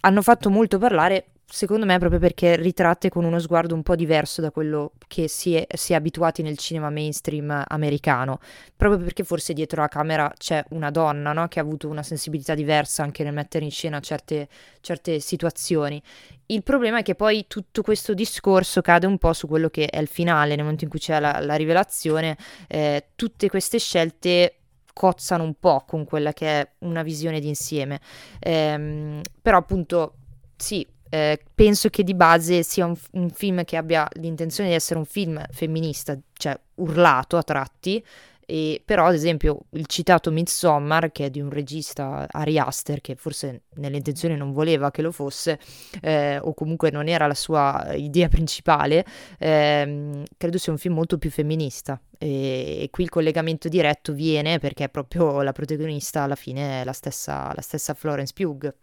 hanno 0.00 0.22
fatto 0.22 0.50
molto 0.50 0.78
parlare 0.78 1.26
secondo 1.50 1.84
me 1.84 1.98
proprio 1.98 2.20
perché 2.20 2.56
ritratte 2.56 3.08
con 3.08 3.24
uno 3.24 3.38
sguardo 3.40 3.74
un 3.74 3.82
po' 3.82 3.96
diverso 3.96 4.40
da 4.40 4.50
quello 4.50 4.92
che 5.08 5.28
si 5.28 5.54
è, 5.54 5.66
si 5.74 5.92
è, 5.92 5.96
abituati 5.96 6.42
nel 6.42 6.56
cinema 6.56 6.90
mainstream 6.90 7.64
americano, 7.66 8.38
proprio 8.76 9.02
perché 9.02 9.24
forse 9.24 9.52
dietro 9.52 9.80
la 9.80 9.88
camera 9.88 10.32
c'è 10.36 10.64
una 10.70 10.90
donna 10.90 11.32
no? 11.32 11.48
che 11.48 11.58
ha 11.58 11.62
avuto 11.62 11.88
una 11.88 12.02
sensibilità 12.02 12.54
diversa 12.54 13.02
anche 13.02 13.24
nel 13.24 13.32
mettere 13.32 13.64
in 13.64 13.70
scena 13.70 14.00
certe, 14.00 14.48
certe 14.80 15.18
situazioni. 15.18 16.00
Il 16.46 16.62
problema 16.62 16.98
è 16.98 17.02
che 17.02 17.14
poi 17.14 17.44
tutto 17.48 17.82
questo 17.82 18.14
discorso 18.14 18.80
cade 18.80 19.06
un 19.06 19.18
po' 19.18 19.32
su 19.32 19.46
quello 19.46 19.68
che 19.68 19.86
è 19.86 19.98
il 19.98 20.08
finale, 20.08 20.50
nel 20.50 20.60
momento 20.60 20.84
in 20.84 20.90
cui 20.90 21.00
c'è 21.00 21.18
la, 21.18 21.40
la 21.40 21.54
rivelazione, 21.56 22.36
eh, 22.68 23.06
tutte 23.16 23.48
queste 23.48 23.78
scelte 23.78 24.59
cozzano 25.00 25.44
un 25.44 25.54
po' 25.58 25.84
con 25.86 26.04
quella 26.04 26.34
che 26.34 26.60
è 26.60 26.70
una 26.80 27.02
visione 27.02 27.40
d'insieme. 27.40 28.00
Eh, 28.38 29.22
però 29.40 29.56
appunto 29.56 30.16
sì, 30.56 30.86
eh, 31.08 31.40
penso 31.54 31.88
che 31.88 32.04
di 32.04 32.12
base 32.12 32.62
sia 32.62 32.84
un, 32.84 32.94
un, 33.12 33.30
film 33.30 33.64
che 33.64 33.78
abbia 33.78 34.06
l'intenzione 34.16 34.68
di 34.68 34.74
essere 34.74 34.98
un 34.98 35.06
film 35.06 35.42
femminista, 35.50 36.18
cioè 36.34 36.54
urlato 36.74 37.38
a 37.38 37.42
tratti, 37.42 38.04
e, 38.50 38.82
però 38.84 39.06
ad 39.06 39.14
esempio 39.14 39.66
il 39.70 39.86
citato 39.86 40.32
Midsommar, 40.32 41.12
che 41.12 41.26
è 41.26 41.30
di 41.30 41.40
un 41.40 41.50
regista 41.50 42.26
Ari 42.28 42.58
Aster, 42.58 43.00
che 43.00 43.14
forse 43.14 43.62
nelle 43.76 43.98
intenzioni 43.98 44.36
non 44.36 44.50
voleva 44.50 44.90
che 44.90 45.02
lo 45.02 45.12
fosse, 45.12 45.60
eh, 46.00 46.36
o 46.42 46.52
comunque 46.52 46.90
non 46.90 47.06
era 47.06 47.28
la 47.28 47.34
sua 47.34 47.92
idea 47.94 48.28
principale, 48.28 49.06
eh, 49.38 50.24
credo 50.36 50.58
sia 50.58 50.72
un 50.72 50.78
film 50.78 50.94
molto 50.94 51.16
più 51.16 51.30
femminista. 51.30 52.00
E, 52.18 52.82
e, 52.82 52.88
qui 52.90 53.04
il 53.04 53.08
collegamento 53.08 53.68
diretto 53.68 54.12
viene 54.12 54.58
perché 54.58 54.88
proprio 54.88 55.42
la 55.42 55.52
protagonista 55.52 56.22
alla 56.22 56.34
fine 56.34 56.80
è 56.80 56.84
la 56.84 56.92
stessa, 56.92 57.52
la 57.54 57.62
stessa 57.62 57.94
Florence 57.94 58.32
Pugh. 58.34 58.74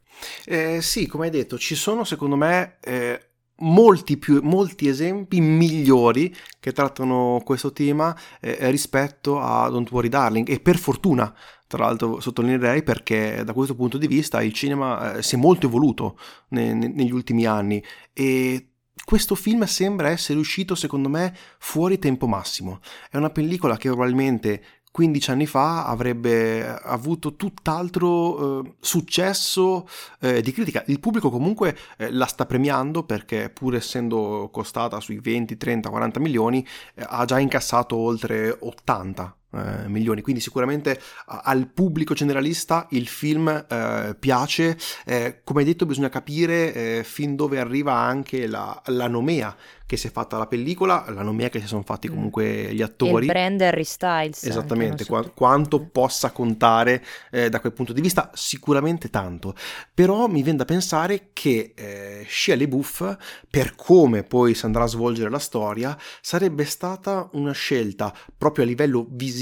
Eh, 0.45 0.81
sì, 0.81 1.07
come 1.07 1.25
hai 1.25 1.31
detto, 1.31 1.57
ci 1.57 1.75
sono 1.75 2.05
secondo 2.05 2.37
me 2.37 2.77
eh, 2.79 3.26
molti, 3.59 4.17
più, 4.17 4.41
molti 4.43 4.87
esempi 4.87 5.41
migliori 5.41 6.35
che 6.59 6.71
trattano 6.71 7.41
questo 7.43 7.71
tema 7.71 8.15
eh, 8.39 8.69
rispetto 8.69 9.39
a 9.39 9.69
Don't 9.69 9.89
Worry 9.91 10.09
Darling 10.09 10.49
e 10.49 10.59
per 10.59 10.77
fortuna 10.77 11.33
tra 11.67 11.83
l'altro 11.83 12.19
sottolineerei 12.19 12.81
perché 12.81 13.43
da 13.43 13.53
questo 13.53 13.75
punto 13.75 13.97
di 13.97 14.07
vista 14.07 14.41
il 14.41 14.53
cinema 14.53 15.15
eh, 15.15 15.23
si 15.23 15.35
è 15.35 15.37
molto 15.37 15.65
evoluto 15.67 16.17
ne, 16.49 16.73
ne, 16.73 16.87
negli 16.87 17.11
ultimi 17.11 17.45
anni 17.45 17.83
e 18.13 18.69
questo 19.03 19.35
film 19.35 19.63
sembra 19.63 20.09
essere 20.09 20.39
uscito 20.39 20.75
secondo 20.75 21.07
me 21.07 21.33
fuori 21.59 21.97
tempo 21.97 22.27
massimo. 22.27 22.79
È 23.09 23.15
una 23.15 23.29
pellicola 23.29 23.77
che 23.77 23.87
probabilmente 23.87 24.63
15 24.91 25.31
anni 25.31 25.45
fa 25.45 25.85
avrebbe 25.85 26.67
avuto 26.67 27.35
tutt'altro 27.35 28.61
eh, 28.61 28.73
successo 28.79 29.87
eh, 30.19 30.41
di 30.41 30.51
critica. 30.51 30.83
Il 30.87 30.99
pubblico 30.99 31.29
comunque 31.29 31.77
eh, 31.97 32.11
la 32.11 32.25
sta 32.25 32.45
premiando 32.45 33.03
perché 33.03 33.49
pur 33.49 33.75
essendo 33.75 34.49
costata 34.51 34.99
sui 34.99 35.19
20, 35.19 35.57
30, 35.57 35.89
40 35.89 36.19
milioni 36.19 36.65
eh, 36.95 37.05
ha 37.07 37.25
già 37.25 37.39
incassato 37.39 37.95
oltre 37.95 38.55
80 38.59 39.35
eh, 39.53 39.87
milioni, 39.87 40.21
quindi 40.21 40.41
sicuramente 40.41 40.99
al 41.25 41.69
pubblico 41.69 42.13
generalista 42.13 42.85
il 42.91 43.07
film 43.07 43.47
eh, 43.47 44.15
piace, 44.19 44.77
eh, 45.05 45.39
come 45.43 45.61
hai 45.61 45.65
detto 45.65 45.85
bisogna 45.85 46.09
capire 46.09 46.73
eh, 46.73 47.03
fin 47.05 47.37
dove 47.37 47.57
arriva 47.57 47.93
anche 47.93 48.45
la, 48.45 48.81
la 48.87 49.07
nomea 49.07 49.55
che 49.85 49.95
si 49.95 50.07
è 50.07 50.11
fatta 50.11 50.37
la 50.37 50.47
pellicola, 50.47 51.05
la 51.11 51.21
nomea 51.21 51.47
che 51.47 51.61
si 51.61 51.67
sono 51.67 51.81
fatti 51.81 52.09
mm. 52.09 52.13
comunque 52.13 52.73
gli 52.73 52.81
attori. 52.81 53.23
E 53.23 53.27
il 53.27 53.31
brand 53.31 53.61
Harry 53.61 53.85
Styles. 53.85 54.43
Esattamente, 54.43 55.05
qu- 55.05 55.31
quanto 55.33 55.79
possa 55.79 56.31
contare 56.31 57.01
eh, 57.31 57.47
da 57.47 57.61
quel 57.61 57.71
punto 57.71 57.93
di 57.93 58.01
vista, 58.01 58.29
sicuramente 58.33 59.09
tanto, 59.09 59.55
però 59.93 60.27
mi 60.27 60.41
viene 60.41 60.57
da 60.57 60.65
pensare 60.65 61.29
che 61.31 61.71
eh, 61.73 62.25
Shia 62.27 62.55
LeBouf, 62.55 63.15
per 63.49 63.75
come 63.75 64.23
poi 64.23 64.53
si 64.53 64.65
andrà 64.65 64.83
a 64.83 64.87
svolgere 64.87 65.29
la 65.29 65.39
storia, 65.39 65.97
sarebbe 66.19 66.65
stata 66.65 67.29
una 67.31 67.53
scelta 67.53 68.13
proprio 68.37 68.65
a 68.65 68.67
livello 68.67 69.07
visivo 69.09 69.35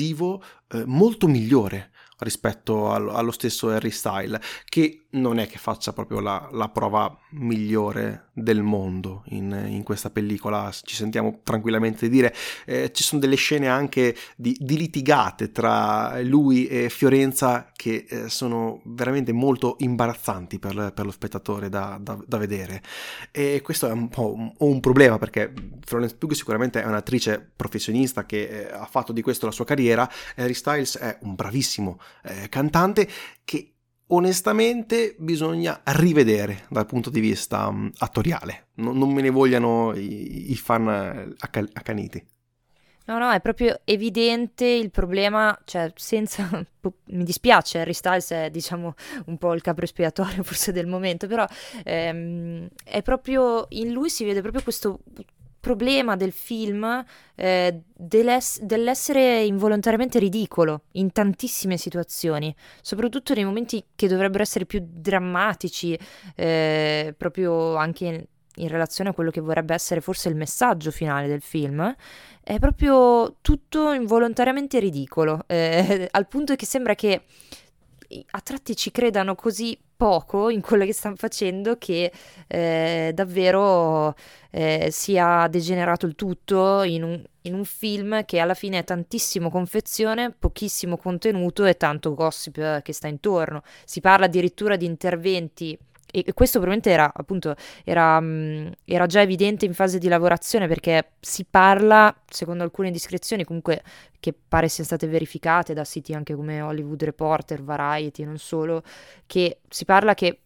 eh, 0.71 0.85
molto 0.85 1.27
migliore 1.27 1.91
rispetto 2.19 2.91
allo 2.91 3.31
stesso 3.31 3.69
Harry 3.69 3.91
Style, 3.91 4.39
che 4.65 5.07
non 5.11 5.37
è 5.39 5.47
che 5.47 5.57
faccia 5.57 5.93
proprio 5.93 6.19
la, 6.19 6.47
la 6.51 6.69
prova 6.69 7.17
migliore 7.31 8.24
del 8.37 8.61
mondo 8.61 9.23
in, 9.27 9.67
in, 9.69 9.83
questa 9.83 10.09
pellicola, 10.09 10.69
ci 10.83 10.95
sentiamo 10.95 11.39
tranquillamente 11.41 12.09
dire. 12.09 12.35
Eh, 12.65 12.91
ci 12.91 13.01
sono 13.01 13.21
delle 13.21 13.35
scene 13.35 13.69
anche 13.69 14.15
di, 14.35 14.57
di, 14.59 14.75
litigate 14.75 15.53
tra 15.53 16.21
lui 16.21 16.67
e 16.67 16.89
Fiorenza 16.89 17.71
che 17.73 18.05
eh, 18.09 18.29
sono 18.29 18.81
veramente 18.83 19.31
molto 19.31 19.77
imbarazzanti 19.79 20.59
per, 20.59 20.91
per 20.93 21.05
lo 21.05 21.11
spettatore 21.11 21.69
da, 21.69 21.97
da, 21.99 22.19
da, 22.27 22.37
vedere. 22.37 22.81
E 23.31 23.61
questo 23.63 23.87
è 23.87 23.91
un 23.91 24.09
po' 24.09 24.33
un, 24.33 24.51
un 24.57 24.79
problema 24.81 25.17
perché 25.17 25.53
Florence 25.85 26.15
Pugh 26.17 26.33
sicuramente 26.33 26.81
è 26.83 26.85
un'attrice 26.85 27.51
professionista 27.55 28.25
che 28.25 28.47
eh, 28.47 28.69
ha 28.69 28.85
fatto 28.85 29.13
di 29.13 29.21
questo 29.21 29.45
la 29.45 29.53
sua 29.53 29.65
carriera, 29.65 30.09
Harry 30.35 30.53
Styles 30.53 30.97
è 30.97 31.17
un 31.21 31.35
bravissimo 31.35 31.99
eh, 32.23 32.49
cantante 32.49 33.07
che 33.45 33.74
onestamente 34.07 35.15
bisogna 35.17 35.81
rivedere 35.83 36.65
dal 36.69 36.85
punto 36.85 37.09
di 37.09 37.19
vista 37.19 37.67
um, 37.67 37.91
attoriale. 37.97 38.67
Non, 38.75 38.97
non, 38.97 39.11
me 39.11 39.21
ne 39.21 39.29
vogliano 39.29 39.93
i, 39.95 40.51
i 40.51 40.55
fan 40.55 40.87
eh, 40.87 41.35
accaniti. 41.73 42.25
No, 43.07 43.19
no, 43.19 43.31
è 43.31 43.39
proprio 43.39 43.81
evidente 43.83 44.65
il 44.65 44.89
problema, 44.89 45.57
cioè 45.65 45.91
senza... 45.95 46.49
mi 47.07 47.23
dispiace, 47.23 47.79
Harry 47.79 47.93
Styles 47.93 48.31
è 48.31 48.49
diciamo 48.49 48.93
un 49.25 49.37
po' 49.37 49.53
il 49.53 49.61
capro 49.61 49.85
espiatorio 49.85 50.41
forse 50.43 50.71
del 50.71 50.87
momento, 50.87 51.27
però 51.27 51.45
ehm, 51.83 52.67
è 52.83 53.01
proprio, 53.03 53.67
in 53.69 53.91
lui 53.91 54.09
si 54.09 54.23
vede 54.23 54.41
proprio 54.41 54.63
questo 54.63 55.01
problema 55.65 56.15
del 56.15 56.31
film 56.31 57.03
eh, 57.33 57.81
dell'ess- 57.91 58.61
dell'essere 58.61 59.41
involontariamente 59.41 60.19
ridicolo 60.19 60.83
in 60.91 61.11
tantissime 61.11 61.75
situazioni, 61.77 62.55
soprattutto 62.83 63.33
nei 63.33 63.45
momenti 63.45 63.83
che 63.95 64.07
dovrebbero 64.07 64.43
essere 64.43 64.67
più 64.67 64.79
drammatici, 64.85 65.97
eh, 66.35 67.15
proprio 67.17 67.77
anche 67.77 68.05
in, 68.05 68.23
in 68.57 68.67
relazione 68.67 69.09
a 69.09 69.13
quello 69.13 69.31
che 69.31 69.41
vorrebbe 69.41 69.73
essere 69.73 70.01
forse 70.01 70.29
il 70.29 70.35
messaggio 70.35 70.91
finale 70.91 71.27
del 71.27 71.41
film, 71.41 71.95
è 72.43 72.59
proprio 72.59 73.37
tutto 73.41 73.91
involontariamente 73.91 74.77
ridicolo, 74.77 75.45
eh, 75.47 76.07
al 76.13 76.27
punto 76.27 76.55
che 76.55 76.67
sembra 76.67 76.93
che 76.93 77.23
a 78.31 78.41
tratti 78.41 78.75
ci 78.75 78.91
credano 78.91 79.35
così 79.35 79.77
poco 79.95 80.49
in 80.49 80.61
quello 80.61 80.85
che 80.85 80.93
stanno 80.93 81.15
facendo 81.15 81.77
che 81.77 82.11
eh, 82.47 83.11
davvero 83.13 84.13
eh, 84.51 84.89
sia 84.91 85.47
degenerato 85.47 86.05
il 86.05 86.15
tutto 86.15 86.83
in 86.83 87.03
un, 87.03 87.23
in 87.41 87.53
un, 87.53 87.65
film 87.65 88.25
che 88.25 88.39
alla 88.39 88.53
fine 88.53 88.79
è 88.79 88.83
tantissimo 88.83 89.49
confezione, 89.49 90.31
pochissimo 90.31 90.97
contenuto 90.97 91.65
e 91.65 91.77
tanto 91.77 92.13
gossip 92.13 92.81
che 92.81 92.93
sta 92.93 93.07
intorno. 93.07 93.63
Si 93.85 94.01
parla 94.01 94.25
addirittura 94.25 94.75
di 94.75 94.85
interventi 94.85 95.77
e 96.23 96.33
questo 96.33 96.59
probabilmente 96.59 96.91
era 96.91 97.11
appunto 97.13 97.55
era, 97.83 98.19
mm, 98.21 98.67
era, 98.85 99.05
già 99.05 99.21
evidente 99.21 99.65
in 99.65 99.73
fase 99.73 99.97
di 99.97 100.07
lavorazione 100.07 100.67
perché 100.67 101.11
si 101.19 101.45
parla, 101.49 102.15
secondo 102.29 102.63
alcune 102.63 102.91
descrizioni 102.91 103.43
comunque 103.43 103.83
che 104.19 104.33
pare 104.33 104.69
siano 104.69 104.85
state 104.85 105.07
verificate 105.07 105.73
da 105.73 105.83
siti 105.83 106.13
anche 106.13 106.33
come 106.35 106.61
Hollywood 106.61 107.03
Reporter, 107.03 107.61
Variety 107.61 108.23
e 108.23 108.25
non 108.25 108.37
solo, 108.37 108.83
che 109.25 109.59
si 109.67 109.83
parla 109.83 110.13
che 110.13 110.39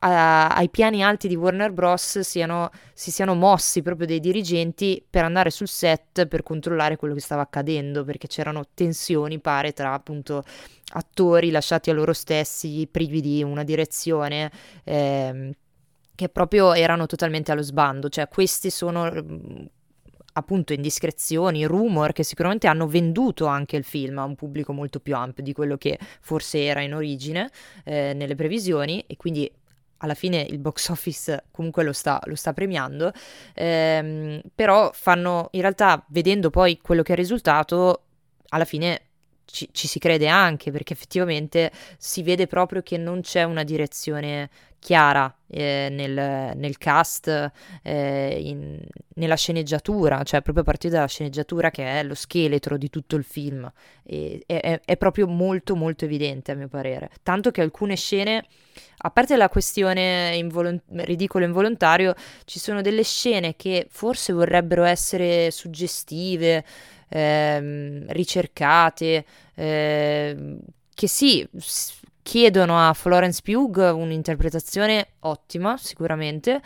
a, 0.00 0.48
ai 0.48 0.68
piani 0.68 1.02
alti 1.02 1.28
di 1.28 1.36
Warner 1.36 1.72
Bros. 1.72 2.20
Siano, 2.20 2.70
si 2.92 3.10
siano 3.10 3.34
mossi 3.34 3.82
proprio 3.82 4.06
dei 4.06 4.20
dirigenti 4.20 5.04
per 5.08 5.24
andare 5.24 5.50
sul 5.50 5.68
set 5.68 6.26
per 6.26 6.42
controllare 6.42 6.96
quello 6.96 7.14
che 7.14 7.20
stava 7.20 7.42
accadendo, 7.42 8.04
perché 8.04 8.26
c'erano 8.26 8.64
tensioni, 8.74 9.38
pare, 9.40 9.72
tra 9.72 9.92
appunto 9.92 10.44
attori 10.92 11.50
lasciati 11.50 11.90
a 11.90 11.94
loro 11.94 12.12
stessi, 12.12 12.88
privi 12.90 13.20
di 13.20 13.42
una 13.42 13.64
direzione. 13.64 14.50
Ehm, 14.84 15.52
che 16.16 16.28
proprio 16.28 16.74
erano 16.74 17.06
totalmente 17.06 17.50
allo 17.50 17.62
sbando, 17.62 18.08
cioè 18.08 18.28
questi 18.28 18.70
sono 18.70 19.10
appunto 20.34 20.72
indiscrezioni, 20.72 21.64
rumor 21.64 22.12
che 22.12 22.22
sicuramente 22.22 22.66
hanno 22.66 22.86
venduto 22.86 23.46
anche 23.46 23.76
il 23.76 23.84
film 23.84 24.18
a 24.18 24.24
un 24.24 24.34
pubblico 24.34 24.72
molto 24.72 25.00
più 25.00 25.14
ampio 25.14 25.42
di 25.42 25.52
quello 25.52 25.76
che 25.76 25.98
forse 26.20 26.64
era 26.64 26.80
in 26.80 26.94
origine 26.94 27.50
eh, 27.84 28.12
nelle 28.14 28.34
previsioni 28.34 29.04
e 29.06 29.16
quindi 29.16 29.50
alla 29.98 30.14
fine 30.14 30.42
il 30.42 30.58
box 30.58 30.88
office 30.90 31.44
comunque 31.50 31.82
lo 31.82 31.92
sta, 31.92 32.20
lo 32.24 32.34
sta 32.34 32.52
premiando, 32.52 33.12
ehm, 33.54 34.40
però 34.54 34.90
fanno 34.92 35.48
in 35.52 35.60
realtà 35.60 36.04
vedendo 36.08 36.50
poi 36.50 36.78
quello 36.80 37.02
che 37.02 37.10
è 37.10 37.14
il 37.14 37.20
risultato, 37.20 38.02
alla 38.48 38.64
fine 38.64 39.00
ci, 39.44 39.68
ci, 39.72 39.86
si 39.86 39.98
crede 39.98 40.26
anche 40.26 40.70
perché 40.70 40.94
effettivamente 40.94 41.70
si 41.98 42.22
vede 42.22 42.46
proprio 42.46 42.82
che 42.82 42.96
non 42.96 43.20
c'è 43.20 43.42
una 43.44 43.62
direzione 43.62 44.50
chiara 44.84 45.34
eh, 45.48 45.88
nel, 45.90 46.52
nel, 46.56 46.76
cast, 46.76 47.50
eh, 47.82 48.38
in, 48.38 48.78
nella 49.14 49.34
sceneggiatura, 49.34 50.22
cioè 50.24 50.42
proprio 50.42 50.62
a 50.62 50.66
partire 50.66 50.92
dalla 50.92 51.08
sceneggiatura 51.08 51.70
che 51.70 51.86
è 51.86 52.02
lo 52.02 52.14
scheletro 52.14 52.76
di 52.76 52.90
tutto 52.90 53.16
il 53.16 53.24
film. 53.24 53.72
E, 54.04 54.42
è, 54.44 54.82
è 54.84 54.96
proprio 54.98 55.26
molto 55.26 55.74
molto 55.74 56.04
evidente 56.04 56.52
a 56.52 56.54
mio 56.54 56.68
parere. 56.68 57.08
Tanto 57.22 57.50
che 57.50 57.62
alcune 57.62 57.96
scene, 57.96 58.44
a 58.98 59.10
parte 59.10 59.36
la 59.36 59.48
questione 59.48 60.36
involu- 60.36 60.82
ridicolo 60.96 61.46
involontario, 61.46 62.14
ci 62.44 62.58
sono 62.58 62.82
delle 62.82 63.04
scene 63.04 63.56
che 63.56 63.86
forse 63.88 64.34
vorrebbero 64.34 64.84
essere 64.84 65.50
suggestive, 65.50 66.62
ehm, 67.08 68.04
ricercate, 68.08 69.24
ehm, 69.54 70.58
che 70.92 71.08
sì, 71.08 71.48
chiedono 72.24 72.88
a 72.88 72.94
Florence 72.94 73.42
Pugh 73.44 73.76
un'interpretazione 73.76 75.08
ottima, 75.20 75.76
sicuramente, 75.76 76.62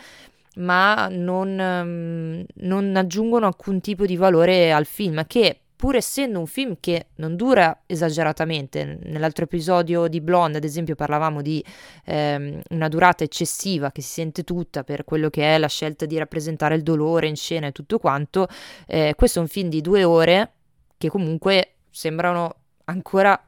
ma 0.55 1.09
non, 1.11 1.59
um, 1.59 2.45
non, 2.65 2.95
aggiungono 2.95 3.45
alcun 3.45 3.81
tipo 3.81 4.05
di 4.05 4.15
valore 4.15 4.71
al 4.71 4.85
film, 4.85 5.27
che 5.27 5.59
pur 5.75 5.97
essendo 5.97 6.39
un 6.39 6.47
film 6.47 6.77
che 6.79 7.07
non 7.15 7.35
dura 7.35 7.81
esageratamente, 7.85 8.99
nell'altro 9.03 9.43
episodio 9.43 10.07
di 10.07 10.21
Blonde, 10.21 10.57
ad 10.57 10.63
esempio, 10.63 10.95
parlavamo 10.95 11.41
di 11.41 11.63
ehm, 12.05 12.61
una 12.69 12.87
durata 12.87 13.25
eccessiva 13.25 13.91
che 13.91 14.01
si 14.01 14.11
sente 14.11 14.45
tutta 14.45 14.85
per 14.85 15.03
quello 15.03 15.29
che 15.29 15.55
è 15.55 15.57
la 15.57 15.67
scelta 15.67 16.05
di 16.05 16.17
rappresentare 16.17 16.75
il 16.75 16.83
dolore 16.83 17.27
in 17.27 17.35
scena 17.35 17.67
e 17.67 17.71
tutto 17.73 17.99
quanto, 17.99 18.47
eh, 18.87 19.13
questo 19.15 19.39
è 19.39 19.41
un 19.41 19.49
film 19.49 19.67
di 19.67 19.81
due 19.81 20.05
ore 20.05 20.51
che 20.97 21.09
comunque 21.09 21.75
sembrano 21.91 22.55
ancora 22.85 23.41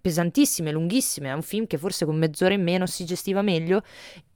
pesantissime, 0.00 0.72
lunghissime, 0.72 1.28
è 1.28 1.32
un 1.32 1.42
film 1.42 1.66
che 1.66 1.78
forse 1.78 2.04
con 2.04 2.16
mezz'ora 2.16 2.54
in 2.54 2.62
meno 2.62 2.86
si 2.86 3.04
gestiva 3.04 3.42
meglio 3.42 3.82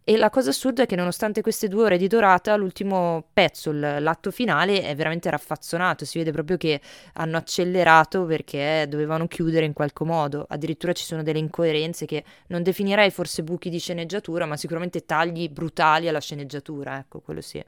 e 0.07 0.19
la 0.19 0.29
cosa 0.29 0.51
assurda 0.51 0.83
è 0.83 0.87
che 0.87 0.97
nonostante 0.97 1.41
queste 1.41 1.67
due 1.67 1.85
ore 1.85 1.97
di 1.97 2.09
durata, 2.09 2.57
l'ultimo 2.57 3.25
pezzo, 3.33 3.73
l'atto 3.73 4.31
finale, 4.31 4.83
è 4.83 4.95
veramente 4.95 5.31
raffazzonato. 5.31 6.05
Si 6.05 6.19
vede 6.19 6.31
proprio 6.31 6.59
che 6.59 6.79
hanno 7.15 7.39
accelerato 7.39 8.27
perché 8.27 8.85
dovevano 8.87 9.27
chiudere 9.27 9.65
in 9.65 9.73
qualche 9.73 10.05
modo. 10.05 10.45
Addirittura 10.47 10.93
ci 10.93 11.05
sono 11.05 11.23
delle 11.23 11.39
incoerenze 11.39 12.05
che 12.05 12.23
non 12.49 12.63
definirei 12.63 13.11
forse 13.11 13.43
buchi 13.43 13.71
di 13.71 13.79
sceneggiatura, 13.79 14.45
ma 14.45 14.59
sicuramente 14.59 15.07
tagli 15.07 15.49
brutali 15.49 16.07
alla 16.07 16.21
sceneggiatura. 16.21 16.99
Ecco, 16.99 17.21
quello 17.21 17.41
sì. 17.41 17.65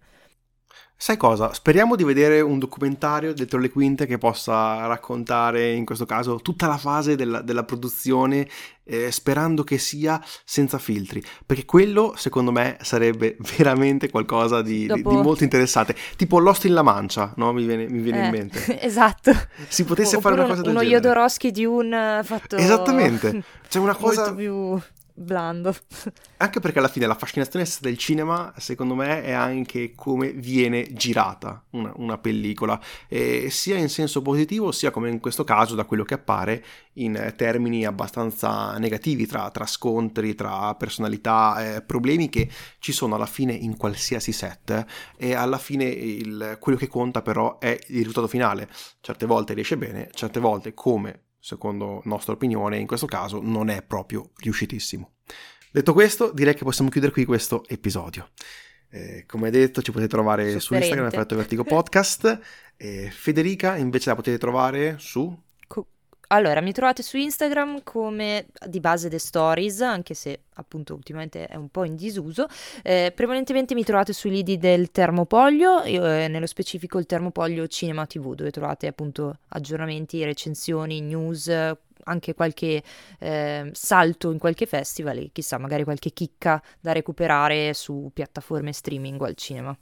Sai 0.99 1.19
cosa? 1.19 1.53
Speriamo 1.53 1.95
di 1.95 2.05
vedere 2.05 2.41
un 2.41 2.59
documentario 2.59 3.35
dentro 3.35 3.59
le 3.59 3.69
quinte 3.69 4.07
che 4.07 4.17
possa 4.17 4.87
raccontare, 4.87 5.73
in 5.73 5.85
questo 5.85 6.07
caso, 6.07 6.37
tutta 6.37 6.67
la 6.67 6.79
fase 6.79 7.17
della, 7.17 7.43
della 7.43 7.65
produzione, 7.65 8.49
eh, 8.83 9.13
sperando 9.13 9.63
che 9.63 9.77
sia 9.77 10.19
senza 10.43 10.79
filtri, 10.79 11.23
perché 11.45 11.67
quello, 11.67 12.15
secondo 12.17 12.51
me, 12.51 12.79
sarebbe 12.81 13.37
veramente 13.59 14.09
qualcosa 14.09 14.63
di, 14.63 14.87
Dopo... 14.87 15.11
di, 15.11 15.17
di 15.17 15.23
molto 15.23 15.45
interessante. 15.45 15.95
Tipo 16.17 16.39
Lost 16.39 16.65
in 16.65 16.73
La 16.73 16.83
Mancia, 16.83 17.35
no? 17.37 17.53
Mi 17.53 17.67
viene, 17.67 17.87
mi 17.89 18.01
viene 18.01 18.23
eh, 18.23 18.25
in 18.25 18.31
mente. 18.31 18.81
Esatto. 18.87 19.33
Si 19.69 19.85
potesse 19.85 20.17
o, 20.17 20.21
fare 20.21 20.35
una 20.35 20.45
cosa 20.45 20.63
del 20.63 20.71
uno 20.71 20.81
genere. 20.81 20.97
Uno 20.97 21.09
Jodorowsky 21.09 21.51
di 21.51 21.67
un 21.67 22.21
fatto... 22.25 22.57
Esattamente. 22.57 23.43
C'è 23.69 23.79
una 23.79 23.95
cosa... 23.95 24.33
Molto 24.33 24.35
più 24.35 24.81
blando. 25.17 25.75
Anche 26.39 26.61
perché 26.61 26.79
alla 26.79 26.89
fine 26.89 27.07
la 27.07 27.15
fascinazione 27.15 27.67
del 27.81 27.97
cinema, 27.97 28.53
secondo 28.59 28.95
me, 28.95 29.23
è 29.23 29.33
anche 29.33 29.95
come 29.95 30.33
viene 30.33 30.93
girata 30.93 31.65
una, 31.71 31.93
una 31.97 32.19
pellicola, 32.19 32.79
e 33.09 33.49
sia 33.51 33.77
in 33.79 33.89
senso 33.89 34.21
positivo, 34.21 34.71
sia 34.71 34.91
come 34.91 35.09
in 35.09 35.19
questo 35.19 35.45
caso 35.45 35.75
da 35.75 35.85
quello 35.85 36.05
che 36.05 36.15
appare 36.15 36.65
in 36.95 37.33
termini 37.37 37.87
abbastanza 37.87 38.77
negativi, 38.77 39.27
tra, 39.27 39.51
tra 39.51 39.67
scontri, 39.67 40.35
tra 40.35 40.75
personalità, 40.75 41.77
eh, 41.77 41.83
problemi 41.83 42.29
che 42.29 42.51
ci 42.79 42.93
sono 42.93 43.15
alla 43.15 43.27
fine 43.27 43.55
in 43.55 43.77
qualsiasi 43.77 44.33
set 44.33 44.85
e 45.17 45.35
alla 45.35 45.59
fine 45.59 45.85
il, 45.85 46.59
quello 46.61 46.77
che 46.77 46.89
conta 46.89 47.23
però 47.23 47.59
è 47.59 47.79
il 47.89 47.97
risultato 47.97 48.29
finale. 48.29 48.69
Certe 49.01 49.25
volte 49.25 49.55
riesce 49.55 49.79
bene, 49.79 50.11
certe 50.13 50.39
volte 50.39 50.75
come 50.75 51.26
secondo 51.47 52.01
nostra 52.07 52.33
opinione, 52.33 52.77
in 52.77 52.89
questo 52.89 53.07
caso 53.07 53.41
non 53.41 53.69
è 53.69 53.81
proprio 53.81 54.31
riuscitissimo. 54.39 55.13
Detto 55.71 55.93
questo, 55.93 56.33
direi 56.33 56.57
che 56.57 56.65
possiamo 56.65 56.91
chiudere 56.91 57.13
qui 57.13 57.25
questo 57.25 57.63
episodio. 57.69 58.31
Eh, 58.91 59.25
come 59.29 59.51
detto, 59.51 59.81
ci 59.81 59.93
potete 59.93 60.11
trovare 60.11 60.43
Sofferente. 60.43 60.65
su 60.65 60.75
Instagram, 60.75 61.07
Effetto 61.07 61.37
Vertigo 61.37 61.63
Podcast. 61.63 62.41
Federica 63.11 63.77
invece 63.77 64.09
la 64.09 64.17
potete 64.17 64.39
trovare 64.39 64.97
su 64.99 65.41
allora, 66.29 66.61
mi 66.61 66.73
trovate 66.73 67.03
su 67.03 67.17
Instagram 67.17 67.83
come 67.83 68.47
di 68.67 68.81
base 68.81 69.09
The 69.09 69.19
Stories, 69.19 69.81
anche 69.81 70.15
se 70.15 70.41
appunto 70.55 70.95
ultimamente 70.95 71.47
è 71.47 71.57
un 71.57 71.69
po' 71.69 71.85
in 71.85 71.97
disuso. 71.97 72.47
Eh, 72.83 73.13
prevalentemente 73.15 73.75
mi 73.75 73.85
trovate 73.85 74.13
sui 74.13 74.31
lidi 74.31 74.59
del 74.59 74.91
Termopoglio, 74.91 75.83
eh, 75.83 76.27
nello 76.29 76.47
specifico 76.47 76.99
il 76.99 77.07
Termopoglio 77.07 77.67
Cinema 77.69 78.07
TV, 78.07 78.35
dove 78.35 78.51
trovate 78.51 78.87
appunto 78.87 79.39
aggiornamenti, 79.49 80.25
recensioni, 80.25 81.01
news, 81.01 81.49
anche 82.05 82.35
qualche 82.35 82.83
eh, 83.19 83.71
salto 83.73 84.31
in 84.31 84.39
qualche 84.39 84.67
festival 84.67 85.19
e 85.19 85.31
chissà, 85.33 85.59
magari 85.59 85.85
qualche 85.85 86.11
chicca 86.11 86.63
da 86.81 86.93
recuperare 86.93 87.75
su 87.75 88.11
piattaforme 88.13 88.73
streaming 88.73 89.21
o 89.21 89.25
al 89.25 89.35
cinema. 89.35 89.77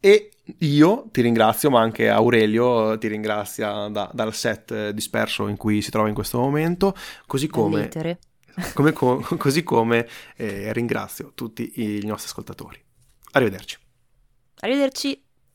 E 0.00 0.30
io 0.58 1.08
ti 1.10 1.20
ringrazio, 1.20 1.70
ma 1.70 1.80
anche 1.80 2.08
Aurelio 2.08 2.96
ti 2.98 3.08
ringrazia 3.08 3.88
da, 3.88 4.10
dal 4.12 4.32
set 4.34 4.90
disperso 4.90 5.48
in 5.48 5.56
cui 5.56 5.82
si 5.82 5.90
trova 5.90 6.08
in 6.08 6.14
questo 6.14 6.38
momento, 6.38 6.94
così 7.26 7.48
come, 7.48 7.88
come, 8.74 8.92
co- 8.92 9.20
così 9.36 9.62
come 9.62 10.06
eh, 10.36 10.72
ringrazio 10.72 11.32
tutti 11.34 11.72
i 11.76 12.06
nostri 12.06 12.30
ascoltatori. 12.30 12.80
Arrivederci. 13.32 13.78
Arrivederci. 14.60 15.25